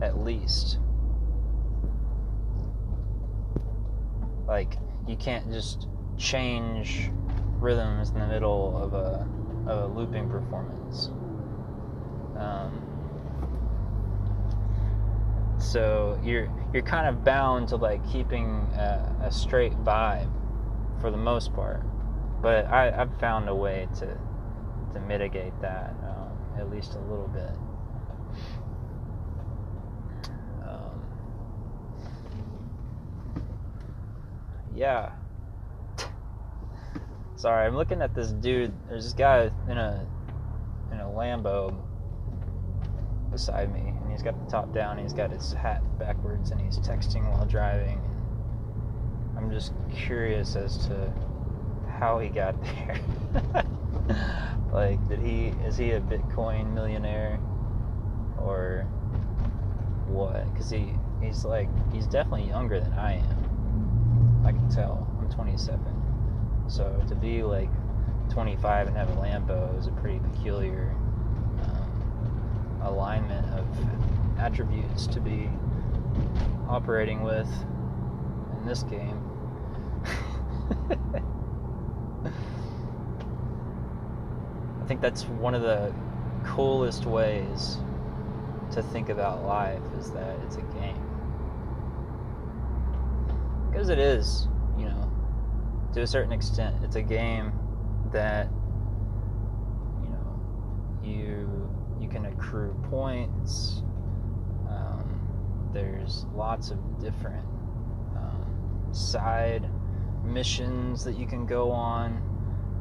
at 0.00 0.18
least 0.18 0.78
like 4.54 4.78
you 5.08 5.16
can't 5.16 5.50
just 5.50 5.88
change 6.16 7.10
rhythms 7.58 8.10
in 8.10 8.20
the 8.20 8.26
middle 8.26 8.76
of 8.76 8.94
a 8.94 9.26
of 9.66 9.90
a 9.90 9.94
looping 9.94 10.28
performance 10.28 11.08
um, 12.38 12.80
so 15.58 16.20
you're 16.22 16.48
you're 16.72 16.82
kind 16.82 17.08
of 17.08 17.24
bound 17.24 17.68
to 17.68 17.76
like 17.76 18.00
keeping 18.10 18.68
a, 18.74 19.16
a 19.24 19.30
straight 19.32 19.72
vibe 19.84 20.30
for 21.00 21.10
the 21.10 21.16
most 21.16 21.52
part 21.52 21.82
but 22.40 22.66
I, 22.66 22.90
have 22.90 23.18
found 23.18 23.48
a 23.48 23.54
way 23.54 23.88
to 23.98 24.18
to 24.94 25.00
mitigate 25.00 25.58
that 25.60 25.94
um, 26.04 26.60
at 26.60 26.70
least 26.70 26.94
a 26.94 27.00
little 27.00 27.28
bit. 27.28 27.50
Um, 30.62 31.00
yeah. 34.74 35.12
Sorry, 37.36 37.66
I'm 37.66 37.76
looking 37.76 38.00
at 38.02 38.14
this 38.14 38.32
dude. 38.32 38.72
There's 38.88 39.04
this 39.04 39.12
guy 39.12 39.50
in 39.68 39.78
a 39.78 40.06
in 40.92 41.00
a 41.00 41.04
Lambo 41.04 41.76
beside 43.30 43.72
me, 43.72 43.80
and 43.80 44.10
he's 44.10 44.22
got 44.22 44.42
the 44.44 44.50
top 44.50 44.72
down. 44.72 44.98
He's 44.98 45.12
got 45.12 45.30
his 45.30 45.52
hat 45.52 45.82
backwards, 45.98 46.50
and 46.50 46.60
he's 46.60 46.78
texting 46.78 47.30
while 47.30 47.44
driving. 47.44 48.00
I'm 49.36 49.50
just 49.50 49.72
curious 49.94 50.56
as 50.56 50.86
to 50.86 51.12
how 51.98 52.18
he 52.18 52.28
got 52.28 52.54
there. 52.64 53.00
like, 54.72 55.06
did 55.08 55.20
he 55.20 55.52
is 55.66 55.76
he 55.76 55.92
a 55.92 56.00
Bitcoin 56.00 56.72
millionaire 56.72 57.38
or 58.38 58.82
what? 60.06 60.52
Because 60.52 60.70
he 60.70 60.94
he's 61.20 61.44
like 61.44 61.68
he's 61.92 62.06
definitely 62.06 62.48
younger 62.48 62.80
than 62.80 62.92
I 62.92 63.14
am. 63.14 63.53
I 64.44 64.52
can 64.52 64.68
tell. 64.68 65.06
I'm 65.18 65.30
27, 65.30 65.80
so 66.68 67.02
to 67.08 67.14
be 67.14 67.42
like 67.42 67.70
25 68.30 68.88
and 68.88 68.96
have 68.96 69.08
a 69.10 69.20
Lambo 69.20 69.78
is 69.78 69.86
a 69.86 69.92
pretty 69.92 70.18
peculiar 70.18 70.94
um, 71.62 72.80
alignment 72.82 73.46
of 73.54 73.66
attributes 74.38 75.06
to 75.08 75.20
be 75.20 75.48
operating 76.68 77.22
with 77.22 77.48
in 78.58 78.66
this 78.66 78.82
game. 78.84 79.20
I 84.82 84.86
think 84.86 85.00
that's 85.00 85.24
one 85.24 85.54
of 85.54 85.62
the 85.62 85.94
coolest 86.44 87.06
ways 87.06 87.78
to 88.72 88.82
think 88.82 89.08
about 89.08 89.44
life 89.44 89.80
is 89.98 90.10
that 90.10 90.38
it's 90.44 90.56
a 90.56 90.62
game. 90.62 91.03
Because 93.74 93.88
it 93.88 93.98
is, 93.98 94.46
you 94.78 94.84
know, 94.84 95.10
to 95.94 96.02
a 96.02 96.06
certain 96.06 96.30
extent, 96.30 96.76
it's 96.84 96.94
a 96.94 97.02
game 97.02 97.52
that 98.12 98.46
you 100.00 100.10
know 100.10 100.40
you 101.02 101.68
you 102.00 102.08
can 102.08 102.26
accrue 102.26 102.72
points. 102.88 103.82
Um, 104.68 105.70
there's 105.72 106.24
lots 106.36 106.70
of 106.70 106.78
different 107.00 107.44
um, 108.14 108.86
side 108.92 109.68
missions 110.22 111.02
that 111.02 111.18
you 111.18 111.26
can 111.26 111.44
go 111.44 111.72
on, 111.72 112.22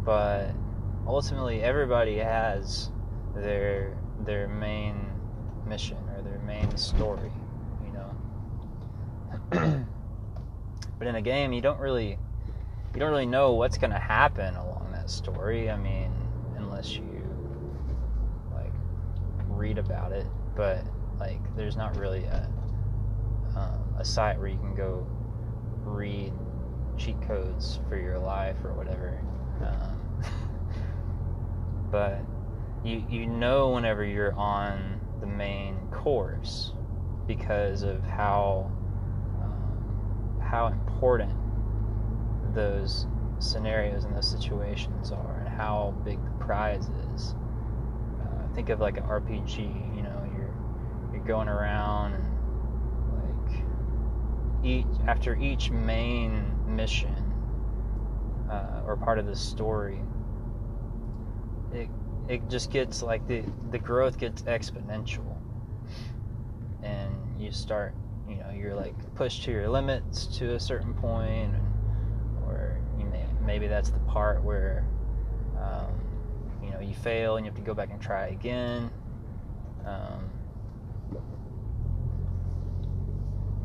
but 0.06 0.52
ultimately 1.08 1.64
everybody 1.64 2.20
has 2.20 2.92
their 3.34 3.98
their 4.26 4.48
main 4.48 5.10
mission 5.66 5.98
or 6.16 6.22
their 6.22 6.40
main 6.46 6.78
story, 6.78 7.32
you 7.84 7.94
know. 7.94 9.86
but 11.00 11.08
in 11.08 11.16
a 11.16 11.22
game, 11.22 11.54
you 11.54 11.62
don't 11.62 11.80
really 11.80 12.18
you 12.94 13.00
don't 13.00 13.10
really 13.10 13.26
know 13.26 13.54
what's 13.54 13.78
going 13.78 13.92
to 13.92 14.00
happen 14.00 14.56
along 14.56 14.92
that 14.94 15.10
story. 15.10 15.70
I 15.70 15.78
mean, 15.78 16.12
unless 16.58 16.96
you 16.96 17.24
like 18.54 18.74
read 19.48 19.78
about 19.78 20.12
it, 20.12 20.28
but 20.56 20.84
like 21.20 21.40
there's 21.56 21.76
not 21.76 21.98
really 21.98 22.26
a 22.26 22.50
um, 23.56 23.96
a 23.98 24.06
site 24.06 24.38
where 24.38 24.48
you 24.48 24.58
can 24.58 24.76
go 24.76 25.06
read 25.84 26.34
cheat 26.98 27.20
codes 27.24 27.80
for 27.90 27.98
your 27.98 28.20
life 28.20 28.58
or 28.64 28.74
whatever. 28.74 29.20
Um, 29.62 30.24
but 31.92 32.22
you 32.84 33.04
you 33.10 33.26
know 33.26 33.70
whenever 33.70 34.04
you're 34.04 34.34
on 34.34 35.00
the 35.20 35.28
main 35.28 35.78
course 35.92 36.74
because 37.28 37.84
of 37.84 38.04
how 38.04 38.70
um, 39.42 40.42
how 40.42 40.74
important 41.04 41.36
those 42.56 43.08
scenarios 43.40 44.06
and 44.06 44.16
those 44.16 44.30
situations 44.30 45.12
are 45.12 45.40
and 45.40 45.50
how 45.50 45.94
big 46.06 46.24
the 46.24 46.46
prize 46.46 46.90
is. 47.14 47.36
Uh, 48.22 48.56
think 48.56 48.70
of 48.70 48.80
like 48.80 48.96
an 48.96 49.04
RPG. 49.04 49.58
You 49.98 50.02
know, 50.02 50.32
you're 50.34 50.56
you're 51.12 51.26
going 51.26 51.50
around 51.50 52.14
and 52.14 52.24
like 53.18 53.64
each 54.64 54.86
after 55.06 55.36
each 55.36 55.72
main 55.72 56.46
mission 56.74 57.34
uh, 58.50 58.84
or 58.86 58.96
part 58.96 59.20
of 59.20 59.26
the 59.26 59.36
story, 59.36 60.00
it 61.74 61.90
it 62.30 62.50
just 62.50 62.72
gets 62.72 63.02
like 63.04 63.28
the 63.28 63.44
the 63.72 63.80
growth 63.80 64.18
gets 64.18 64.44
exponential, 64.44 65.36
and 66.82 67.12
you 67.38 67.52
start 67.52 67.94
you 68.34 68.40
know 68.44 68.50
you're 68.50 68.76
like 68.76 68.94
pushed 69.16 69.44
to 69.44 69.52
your 69.52 69.70
limits 69.70 70.26
to 70.38 70.56
a 70.56 70.60
certain 70.60 70.94
point, 70.94 71.54
or 72.46 72.80
you 72.98 73.06
may 73.06 73.26
maybe 73.46 73.68
that's 73.68 73.90
the 73.90 74.00
part 74.00 74.44
where 74.44 74.86
um, 75.60 75.94
you 76.64 76.72
know 76.72 76.80
you 76.80 76.94
fail 76.94 77.38
and 77.38 77.46
you 77.46 77.52
have 77.52 77.58
to 77.58 77.66
go 77.66 77.74
back 77.74 77.90
and 77.92 78.02
try 78.02 78.28
again. 78.28 78.90
Um, 79.86 80.30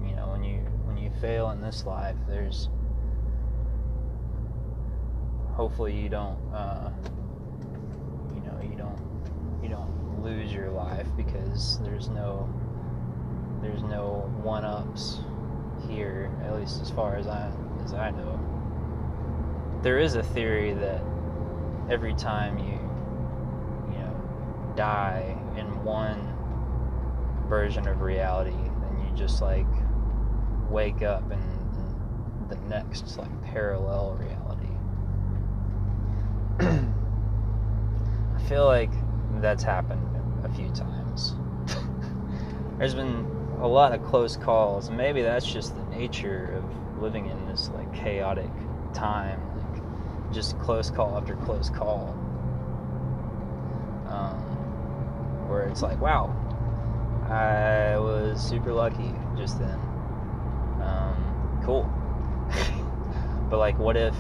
you 0.04 0.14
know 0.14 0.28
when 0.28 0.42
you 0.44 0.58
when 0.84 0.98
you 0.98 1.10
fail 1.20 1.50
in 1.50 1.60
this 1.62 1.86
life, 1.86 2.16
there's 2.28 2.68
hopefully 5.52 5.94
you 5.94 6.08
don't 6.08 6.38
uh, 6.52 6.90
you 8.34 8.40
know 8.42 8.60
you 8.62 8.76
don't 8.76 9.00
you 9.62 9.68
don't 9.68 10.22
lose 10.22 10.52
your 10.52 10.70
life 10.70 11.06
because 11.16 11.80
there's 11.80 12.08
no 12.08 12.48
there's 13.62 13.82
no 13.82 14.30
one 14.42 14.64
ups 14.64 15.20
here 15.88 16.30
at 16.44 16.54
least 16.54 16.80
as 16.80 16.90
far 16.90 17.16
as 17.16 17.26
I 17.26 17.50
as 17.84 17.92
I 17.94 18.10
know 18.10 18.38
there 19.82 19.98
is 19.98 20.14
a 20.14 20.22
theory 20.22 20.72
that 20.74 21.02
every 21.90 22.14
time 22.14 22.58
you 22.58 22.78
you 23.92 23.98
know 23.98 24.72
die 24.76 25.36
in 25.56 25.84
one 25.84 26.34
version 27.48 27.86
of 27.88 28.00
reality 28.00 28.50
then 28.50 29.06
you 29.06 29.16
just 29.16 29.40
like 29.40 29.66
wake 30.68 31.02
up 31.02 31.30
in, 31.30 31.38
in 31.38 32.46
the 32.48 32.56
next 32.68 33.18
like 33.18 33.42
parallel 33.42 34.14
reality 34.20 34.68
I 38.36 38.40
feel 38.48 38.66
like 38.66 38.90
that's 39.40 39.62
happened 39.62 40.08
a 40.44 40.48
few 40.48 40.68
times. 40.70 41.34
There's 42.78 42.94
been 42.94 43.26
a 43.60 43.66
lot 43.66 43.92
of 43.92 44.04
close 44.04 44.36
calls, 44.36 44.90
maybe 44.90 45.22
that's 45.22 45.46
just 45.46 45.74
the 45.74 45.84
nature 45.96 46.54
of 46.56 47.02
living 47.02 47.26
in 47.26 47.46
this 47.46 47.70
like 47.74 47.92
chaotic 47.94 48.50
time, 48.94 49.40
like 49.56 50.32
just 50.32 50.58
close 50.58 50.90
call 50.90 51.16
after 51.16 51.36
close 51.36 51.70
call. 51.70 52.14
Um, 54.08 54.40
where 55.48 55.68
it's 55.68 55.82
like, 55.82 56.00
wow, 56.00 56.34
I 57.28 57.98
was 57.98 58.40
super 58.40 58.72
lucky 58.72 59.12
just 59.36 59.58
then. 59.58 59.78
Um, 60.82 61.60
cool. 61.64 61.90
but 63.50 63.58
like, 63.58 63.78
what 63.78 63.96
if, 63.96 64.14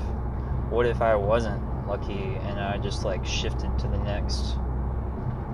what 0.70 0.86
if 0.86 1.00
I 1.00 1.14
wasn't 1.14 1.62
lucky 1.88 2.36
and 2.42 2.60
I 2.60 2.76
just 2.78 3.04
like 3.04 3.24
shifted 3.24 3.76
to 3.78 3.88
the 3.88 3.98
next 3.98 4.56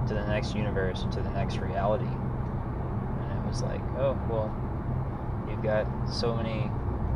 to 0.09 0.15
the 0.15 0.27
next 0.27 0.55
universe 0.55 1.07
to 1.13 1.21
the 1.21 1.31
next 1.31 1.59
reality. 1.59 2.05
Was 3.55 3.63
like, 3.63 3.83
oh 3.99 4.19
well, 4.29 4.53
you've 5.49 5.63
got 5.63 5.87
so 6.09 6.35
many 6.35 6.69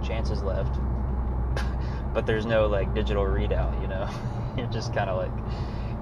chances 0.07 0.41
left. 0.41 0.79
but 2.15 2.27
there's 2.27 2.47
no 2.47 2.69
like 2.69 2.95
digital 2.95 3.25
readout, 3.25 3.81
you 3.83 3.89
know. 3.89 4.09
You're 4.57 4.69
just 4.69 4.95
kind 4.95 5.11
of 5.11 5.17
like 5.17 5.33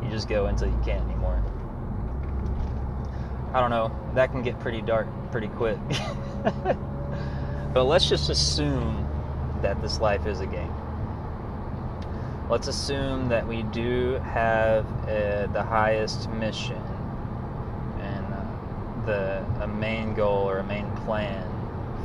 you 0.05 0.11
just 0.11 0.29
go 0.29 0.45
until 0.45 0.69
you 0.69 0.79
can't 0.85 1.03
anymore. 1.09 1.43
I 3.55 3.61
don't 3.61 3.71
know. 3.71 3.91
That 4.13 4.31
can 4.31 4.43
get 4.43 4.61
pretty 4.61 4.83
dark 4.83 5.07
pretty 5.33 5.49
quick. 5.49 5.79
but 7.73 7.85
let's 7.85 8.07
just 8.07 8.29
assume 8.29 9.09
that 9.63 9.81
this 9.81 10.01
life 10.01 10.27
is 10.27 10.41
a 10.41 10.47
game 10.47 10.75
let's 12.51 12.69
assume 12.69 13.29
that 13.29 13.45
we 13.49 13.65
do 13.65 14.21
have 14.23 14.87
uh, 15.09 15.47
the 15.49 15.63
highest 15.63 16.31
mission 16.31 16.81
the 19.07 19.45
a 19.61 19.69
main 19.69 20.15
goal 20.15 20.49
or 20.49 20.59
a 20.59 20.65
main 20.65 20.91
plan 21.05 21.47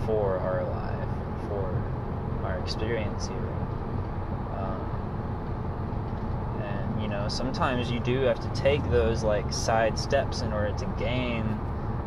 for 0.06 0.38
our 0.38 0.64
life, 0.64 1.10
for 1.48 1.84
our 2.44 2.60
experience 2.60 3.28
here. 3.28 3.38
Um, 4.56 4.82
and 6.62 7.02
you 7.02 7.08
know, 7.08 7.28
sometimes 7.28 7.92
you 7.92 8.00
do 8.00 8.22
have 8.22 8.40
to 8.40 8.50
take 8.62 8.84
those 8.92 9.24
like 9.24 9.52
side 9.52 9.98
steps 9.98 10.42
in 10.42 10.54
order 10.54 10.72
to 10.78 10.86
gain 11.00 11.60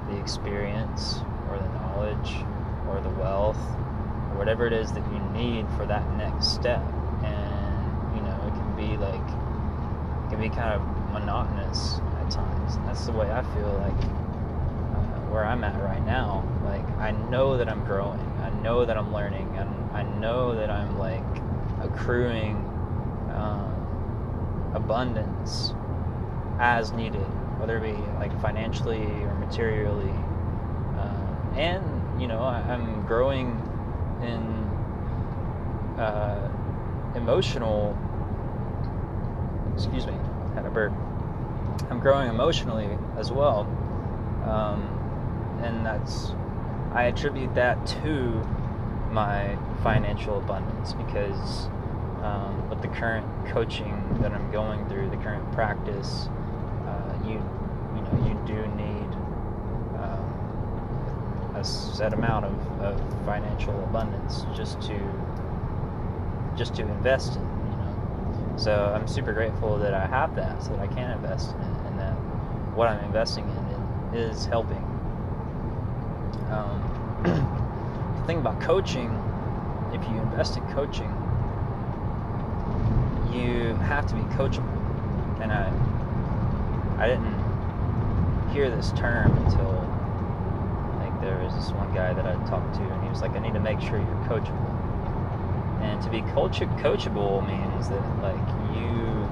the 0.09 0.17
experience 0.17 1.23
or 1.49 1.59
the 1.59 1.69
knowledge 1.69 2.45
or 2.89 3.01
the 3.01 3.11
wealth 3.11 3.59
or 4.31 4.39
whatever 4.39 4.67
it 4.67 4.73
is 4.73 4.93
that 4.93 5.05
you 5.13 5.21
need 5.33 5.67
for 5.77 5.87
that 5.87 6.05
next 6.17 6.49
step 6.49 6.83
And 7.23 8.17
you 8.17 8.23
know, 8.23 8.39
it 8.47 8.55
can 8.55 8.77
be 8.77 8.97
like 8.97 9.15
it 10.27 10.31
can 10.31 10.41
be 10.41 10.49
kind 10.49 10.75
of 10.75 10.83
monotonous 11.13 12.01
at 12.21 12.31
times. 12.31 12.77
And 12.77 12.87
that's 12.89 13.07
the 13.07 13.13
way 13.13 13.31
I 13.31 13.43
feel 13.55 13.73
like 13.75 14.24
where 15.35 15.45
I'm 15.45 15.65
at 15.65 15.83
right 15.83 16.05
now. 16.07 16.49
Like 16.65 16.89
I 16.99 17.11
know 17.11 17.57
that 17.57 17.69
I'm 17.69 17.85
growing. 17.85 18.21
I 18.41 18.51
know 18.63 18.87
that 18.87 18.97
I'm 18.97 19.13
learning, 19.13 19.53
and 19.57 19.69
I 19.93 20.05
know 20.05 20.55
that 20.55 20.71
I'm 20.71 20.97
like 20.97 21.25
accruing 21.83 22.57
um, 23.35 24.73
abundance 24.75 25.75
as 26.61 26.93
needed, 26.93 27.27
whether 27.59 27.79
it 27.79 27.97
be 27.97 28.01
like 28.15 28.41
financially 28.41 29.03
or 29.03 29.35
materially. 29.35 30.15
Uh, 30.97 31.59
and 31.59 32.21
you 32.23 32.29
know, 32.29 32.39
I, 32.39 32.61
am 32.73 33.05
growing 33.05 33.61
in 34.23 34.41
uh, 36.01 36.49
emotional 37.17 37.99
excuse 39.75 40.07
me, 40.07 40.15
had 40.55 40.65
a 40.65 40.71
burp. 40.71 40.93
I'm 41.91 41.99
growing 41.99 42.29
emotionally 42.29 42.97
as 43.19 43.33
well, 43.33 43.63
um, 44.45 45.04
and 45.63 45.85
that's 45.85 46.33
I 46.93 47.05
attribute 47.05 47.55
that 47.55 47.87
to 47.87 48.47
my 49.11 49.57
financial 49.83 50.39
abundance 50.39 50.93
because 50.93 51.67
um, 52.23 52.69
with 52.71 52.81
the 52.83 52.89
current 52.89 53.27
coaching 53.47 54.19
that 54.21 54.33
I'm 54.33 54.51
going 54.51 54.89
through, 54.89 55.11
the 55.11 55.17
current 55.17 55.51
practice, 55.53 56.29
uh, 56.87 57.15
you 57.25 57.35
you 57.95 58.01
know 58.03 58.27
you 58.27 58.35
do 58.47 58.67
need 58.77 59.11
um, 59.99 61.57
a 61.57 61.65
set 61.65 62.13
amount 62.13 62.47
of, 62.47 62.81
of 62.81 63.25
financial 63.25 63.75
abundance 63.85 64.45
just 64.57 64.81
to 64.83 64.99
just 66.57 66.75
to 66.77 66.83
invest 66.83 67.37
in 67.37 67.55
so 68.57 68.93
I'm 68.95 69.09
super 69.09 69.33
grateful 69.33 69.79
that 69.79 69.95
I 69.95 70.07
have 70.07 70.37
that, 70.37 70.63
so 70.63 70.71
that 70.71 70.81
I 70.81 70.87
can 70.87 71.11
invest 71.11 71.51
in 71.55 71.61
it, 71.61 71.87
and 71.87 71.99
that 71.99 72.13
what 72.75 72.89
I'm 72.89 73.03
investing 73.05 73.45
in 73.45 74.19
is 74.19 74.47
helping. 74.47 74.94
Um, 76.55 77.23
the 77.25 78.27
thing 78.27 78.39
about 78.39 78.61
coaching, 78.61 79.11
if 79.93 80.09
you 80.09 80.21
invest 80.21 80.57
in 80.57 80.65
coaching, 80.69 81.11
you 83.33 83.75
have 83.83 84.07
to 84.07 84.15
be 84.15 84.23
coachable. 84.37 85.43
And 85.43 85.53
I, 85.53 85.73
I 87.03 87.09
didn't 87.09 88.53
hear 88.53 88.71
this 88.71 88.93
term 88.93 89.37
until 89.37 89.69
I 90.95 91.03
think 91.03 91.21
there 91.21 91.39
was 91.43 91.55
this 91.55 91.73
one 91.73 91.93
guy 91.93 92.15
that 92.15 92.25
I 92.25 92.37
talked 92.49 92.75
to, 92.77 92.83
and 92.85 93.03
he 93.03 93.09
was 93.11 93.21
like, 93.21 93.35
"I 93.35 93.41
need 93.41 93.55
to 93.55 93.61
make 93.61 93.81
sure 93.81 93.99
you're 93.99 94.29
coachable." 94.29 95.83
And 95.83 96.01
to 96.03 96.11
be 96.11 96.23
coach- 96.23 96.61
coachable 96.61 97.45
means 97.45 97.89
that 97.89 98.05
like 98.23 98.47
you 98.73 99.29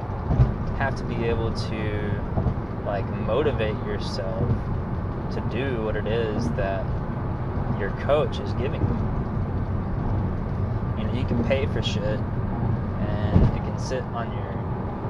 have 0.76 0.96
to 0.96 1.04
be 1.04 1.24
able 1.24 1.52
to 1.52 2.20
like 2.84 3.06
motivate 3.12 3.76
yourself 3.86 4.50
to 5.34 5.40
do 5.40 5.84
what 5.84 5.96
it 5.96 6.06
is 6.08 6.50
that 6.50 6.84
your 7.78 7.90
coach 8.02 8.38
is 8.38 8.52
giving 8.54 8.80
you. 8.80 8.96
You 10.98 11.04
know, 11.06 11.12
you 11.14 11.24
can 11.26 11.42
pay 11.44 11.66
for 11.66 11.82
shit 11.82 12.02
and 12.02 13.42
it 13.56 13.62
can 13.64 13.78
sit 13.78 14.02
on 14.14 14.32
your 14.32 14.52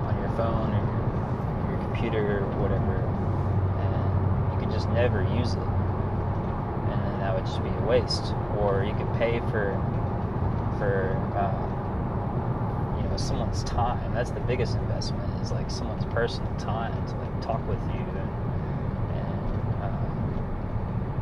on 0.09 0.19
your 0.19 0.29
phone 0.37 0.73
or 0.73 0.83
your, 0.83 1.71
your 1.71 1.79
computer 1.87 2.39
or 2.45 2.47
whatever 2.61 2.97
and 3.79 4.53
you 4.53 4.59
can 4.61 4.71
just 4.71 4.89
never 4.91 5.23
use 5.23 5.55
it. 5.55 5.69
And 6.93 7.01
then 7.07 7.19
that 7.21 7.35
would 7.35 7.45
just 7.47 7.63
be 7.63 7.71
a 7.71 7.81
waste. 7.83 8.35
Or 8.59 8.85
you 8.85 8.95
could 8.95 9.13
pay 9.15 9.41
for 9.51 9.77
for 10.79 11.17
uh, 11.37 12.97
you 12.97 13.09
know 13.09 13.17
someone's 13.17 13.63
time. 13.65 14.13
That's 14.15 14.31
the 14.31 14.41
biggest 14.41 14.77
investment 14.77 15.29
is 15.43 15.51
like 15.51 15.71
someone's 15.71 16.05
personal 16.07 16.55
time 16.57 16.95
to 17.09 17.15
like 17.17 17.41
talk 17.41 17.67
with 17.69 17.81
you 17.89 18.01
and, 18.01 18.31
and 19.19 19.83
uh, 19.83 19.91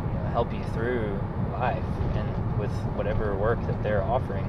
you 0.06 0.14
know, 0.14 0.19
help 0.30 0.52
you 0.52 0.62
through 0.74 1.18
life 1.52 1.84
and 2.14 2.58
with 2.58 2.70
whatever 2.96 3.36
work 3.36 3.60
that 3.66 3.82
they're 3.82 4.02
offering. 4.02 4.46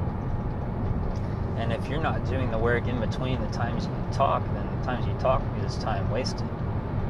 And 1.57 1.71
if 1.73 1.87
you're 1.87 2.01
not 2.01 2.25
doing 2.27 2.49
the 2.51 2.57
work 2.57 2.87
in 2.87 2.99
between 2.99 3.41
the 3.41 3.47
times 3.47 3.85
you 3.85 4.13
talk, 4.13 4.43
then 4.53 4.79
the 4.79 4.85
times 4.85 5.05
you 5.05 5.13
talk 5.19 5.41
is 5.65 5.77
time 5.77 6.09
wasted. 6.09 6.47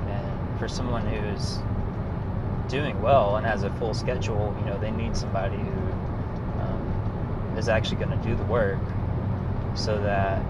And 0.08 0.60
for 0.60 0.68
someone 0.68 1.06
who's 1.06 1.60
doing 2.70 3.02
well 3.02 3.36
and 3.36 3.46
has 3.46 3.64
a 3.64 3.70
full 3.72 3.94
schedule, 3.94 4.56
you 4.60 4.66
know, 4.66 4.78
they 4.80 4.92
need 4.92 5.16
somebody 5.16 5.58
who 5.58 5.92
um, 6.62 7.56
is 7.58 7.70
actually 7.70 7.98
going 7.98 8.18
to 8.18 8.28
do 8.28 8.36
the 8.36 8.44
work 8.46 8.80
so 9.76 10.00
that 10.02 10.42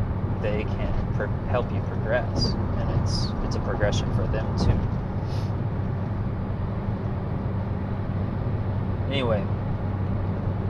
they 0.42 0.64
can 0.64 1.14
pro- 1.16 1.28
help 1.50 1.72
you 1.72 1.82
progress, 1.82 2.54
and 2.78 3.02
it's 3.02 3.28
it's 3.44 3.56
a 3.56 3.60
progression 3.60 4.12
for 4.16 4.26
them 4.28 4.46
too. 4.58 5.01
Anyway, 9.12 9.44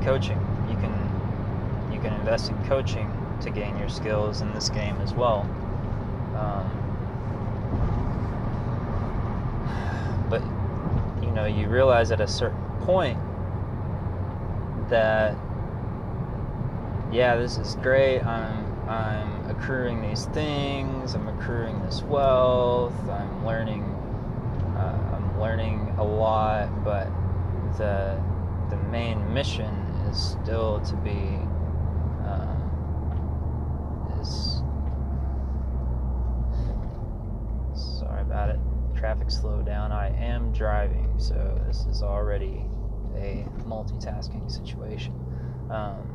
coaching. 0.01 0.39
You 0.67 0.75
can 0.77 1.91
you 1.93 1.99
can 1.99 2.12
invest 2.13 2.49
in 2.49 2.58
coaching 2.65 3.08
to 3.39 3.51
gain 3.51 3.77
your 3.77 3.88
skills 3.88 4.41
in 4.41 4.51
this 4.51 4.67
game 4.67 4.95
as 5.01 5.13
well. 5.13 5.41
Um, 6.36 6.65
but 10.27 10.41
you 11.23 11.30
know, 11.30 11.45
you 11.45 11.67
realize 11.67 12.12
at 12.12 12.19
a 12.19 12.27
certain 12.27 12.65
point 12.80 13.19
that 14.89 15.36
yeah, 17.12 17.36
this 17.36 17.60
is 17.60 17.75
great. 17.75 18.23
I'm 18.23 18.89
I'm 18.89 19.51
accruing 19.51 20.01
these 20.01 20.25
things. 20.25 21.13
I'm 21.13 21.27
accruing 21.27 21.80
this 21.86 22.01
wealth. 22.01 22.95
I'm 23.08 23.45
learning. 23.45 23.84
Uh, 24.75 24.97
I'm 25.15 25.39
learning 25.39 25.93
a 25.99 26.04
lot, 26.04 26.84
but 26.84 27.08
the 27.77 28.31
the 28.71 28.77
main 28.89 29.31
mission 29.34 29.75
is 30.10 30.17
still 30.41 30.79
to 30.79 30.95
be 30.95 31.12
um, 32.25 32.57
is 34.21 34.63
sorry 37.75 38.21
about 38.21 38.49
it. 38.49 38.60
Traffic 38.95 39.29
slowed 39.29 39.65
down. 39.65 39.91
I 39.91 40.07
am 40.17 40.53
driving, 40.53 41.13
so 41.17 41.62
this 41.67 41.86
is 41.86 42.01
already 42.01 42.63
a 43.15 43.45
multitasking 43.65 44.49
situation. 44.49 45.13
Um, 45.69 46.07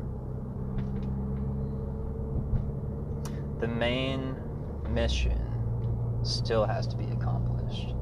the 3.59 3.67
main 3.67 4.35
mission 4.89 5.39
still 6.23 6.65
has 6.65 6.87
to 6.87 6.97
be 6.97 7.05
accomplished. 7.05 7.93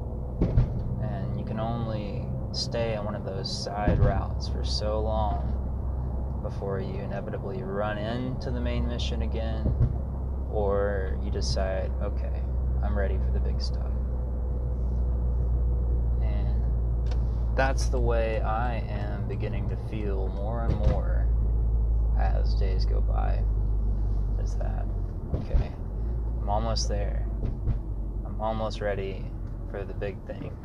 And 1.02 1.38
you 1.38 1.44
can 1.44 1.60
only 1.60 2.25
stay 2.56 2.96
on 2.96 3.04
one 3.04 3.14
of 3.14 3.24
those 3.24 3.64
side 3.64 3.98
routes 3.98 4.48
for 4.48 4.64
so 4.64 5.00
long 5.00 5.52
before 6.42 6.80
you 6.80 7.00
inevitably 7.00 7.62
run 7.62 7.98
into 7.98 8.50
the 8.50 8.60
main 8.60 8.86
mission 8.86 9.22
again 9.22 9.64
or 10.50 11.18
you 11.22 11.30
decide, 11.30 11.90
okay, 12.02 12.42
I'm 12.82 12.96
ready 12.96 13.18
for 13.18 13.30
the 13.32 13.40
big 13.40 13.60
stuff. 13.60 13.90
And 16.22 17.56
that's 17.56 17.86
the 17.86 18.00
way 18.00 18.40
I 18.40 18.78
am 18.88 19.28
beginning 19.28 19.68
to 19.68 19.76
feel 19.88 20.28
more 20.28 20.62
and 20.62 20.74
more 20.88 21.26
as 22.18 22.54
days 22.54 22.84
go 22.84 23.00
by. 23.00 23.42
Is 24.42 24.54
that 24.56 24.86
Okay. 25.34 25.72
I'm 26.40 26.48
almost 26.48 26.88
there. 26.88 27.26
I'm 28.24 28.40
almost 28.40 28.80
ready 28.80 29.24
for 29.70 29.84
the 29.84 29.92
big 29.92 30.16
thing. 30.26 30.56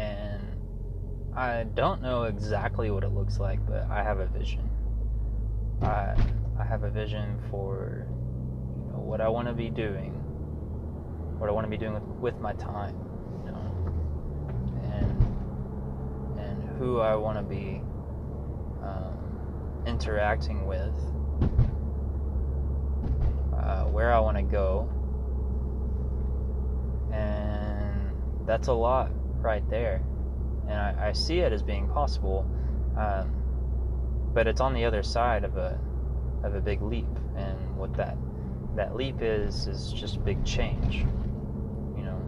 And 0.00 0.40
I 1.36 1.64
don't 1.74 2.00
know 2.00 2.24
exactly 2.24 2.90
what 2.90 3.04
it 3.04 3.10
looks 3.10 3.38
like, 3.38 3.64
but 3.66 3.86
I 3.90 4.02
have 4.02 4.18
a 4.18 4.26
vision. 4.26 4.68
I 5.82 6.14
I 6.58 6.64
have 6.64 6.84
a 6.84 6.90
vision 6.90 7.38
for 7.50 8.06
you 8.86 8.92
know 8.92 9.00
what 9.00 9.20
I 9.20 9.28
want 9.28 9.48
to 9.48 9.54
be 9.54 9.68
doing, 9.68 10.12
what 11.38 11.50
I 11.50 11.52
want 11.52 11.66
to 11.66 11.70
be 11.70 11.76
doing 11.76 11.94
with, 11.94 12.02
with 12.02 12.40
my 12.40 12.54
time, 12.54 12.96
you 13.44 13.52
know, 13.52 13.60
and 14.84 16.38
and 16.40 16.78
who 16.78 17.00
I 17.00 17.14
want 17.14 17.36
to 17.36 17.42
be 17.42 17.82
um, 18.82 19.82
interacting 19.86 20.66
with 20.66 20.94
uh, 23.54 23.84
where 23.84 24.12
I 24.12 24.18
want 24.18 24.38
to 24.38 24.42
go. 24.42 24.88
And 27.12 28.46
that's 28.46 28.68
a 28.68 28.72
lot 28.72 29.10
right 29.40 29.68
there. 29.70 30.02
And 30.68 30.78
I, 30.78 31.08
I 31.08 31.12
see 31.12 31.40
it 31.40 31.52
as 31.52 31.62
being 31.62 31.88
possible. 31.88 32.46
Um, 32.96 33.32
but 34.32 34.46
it's 34.46 34.60
on 34.60 34.74
the 34.74 34.84
other 34.84 35.02
side 35.02 35.44
of 35.44 35.56
a 35.56 35.78
of 36.44 36.54
a 36.54 36.60
big 36.60 36.82
leap. 36.82 37.08
And 37.36 37.76
what 37.76 37.94
that 37.96 38.16
that 38.76 38.94
leap 38.94 39.16
is 39.20 39.66
is 39.66 39.92
just 39.92 40.24
big 40.24 40.44
change. 40.44 40.98
You 41.96 42.04
know. 42.04 42.20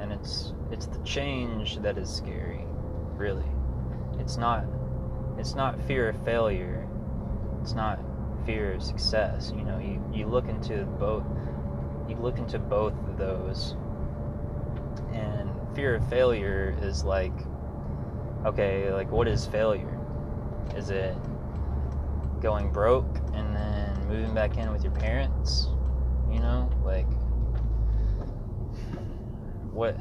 And 0.00 0.12
it's 0.12 0.54
it's 0.70 0.86
the 0.86 0.98
change 1.00 1.78
that 1.78 1.98
is 1.98 2.08
scary, 2.08 2.64
really. 3.16 3.44
It's 4.18 4.36
not 4.36 4.64
it's 5.38 5.54
not 5.54 5.80
fear 5.82 6.08
of 6.08 6.24
failure. 6.24 6.88
It's 7.60 7.74
not 7.74 8.00
fear 8.46 8.74
of 8.74 8.82
success. 8.82 9.52
You 9.54 9.64
know, 9.64 9.78
you, 9.78 10.02
you 10.12 10.26
look 10.26 10.48
into 10.48 10.84
both 10.98 11.24
you 12.08 12.16
look 12.16 12.38
into 12.38 12.58
both 12.58 12.92
of 12.92 13.18
those 13.18 13.76
and 15.16 15.50
fear 15.74 15.96
of 15.96 16.08
failure 16.08 16.76
is 16.82 17.04
like 17.04 17.32
okay, 18.44 18.92
like 18.92 19.10
what 19.10 19.26
is 19.26 19.46
failure? 19.46 19.98
Is 20.76 20.90
it 20.90 21.16
going 22.40 22.70
broke 22.70 23.18
and 23.34 23.54
then 23.54 24.06
moving 24.06 24.34
back 24.34 24.56
in 24.56 24.70
with 24.70 24.82
your 24.84 24.92
parents? 24.92 25.68
You 26.30 26.40
know, 26.40 26.70
like 26.84 27.06
what 29.72 29.98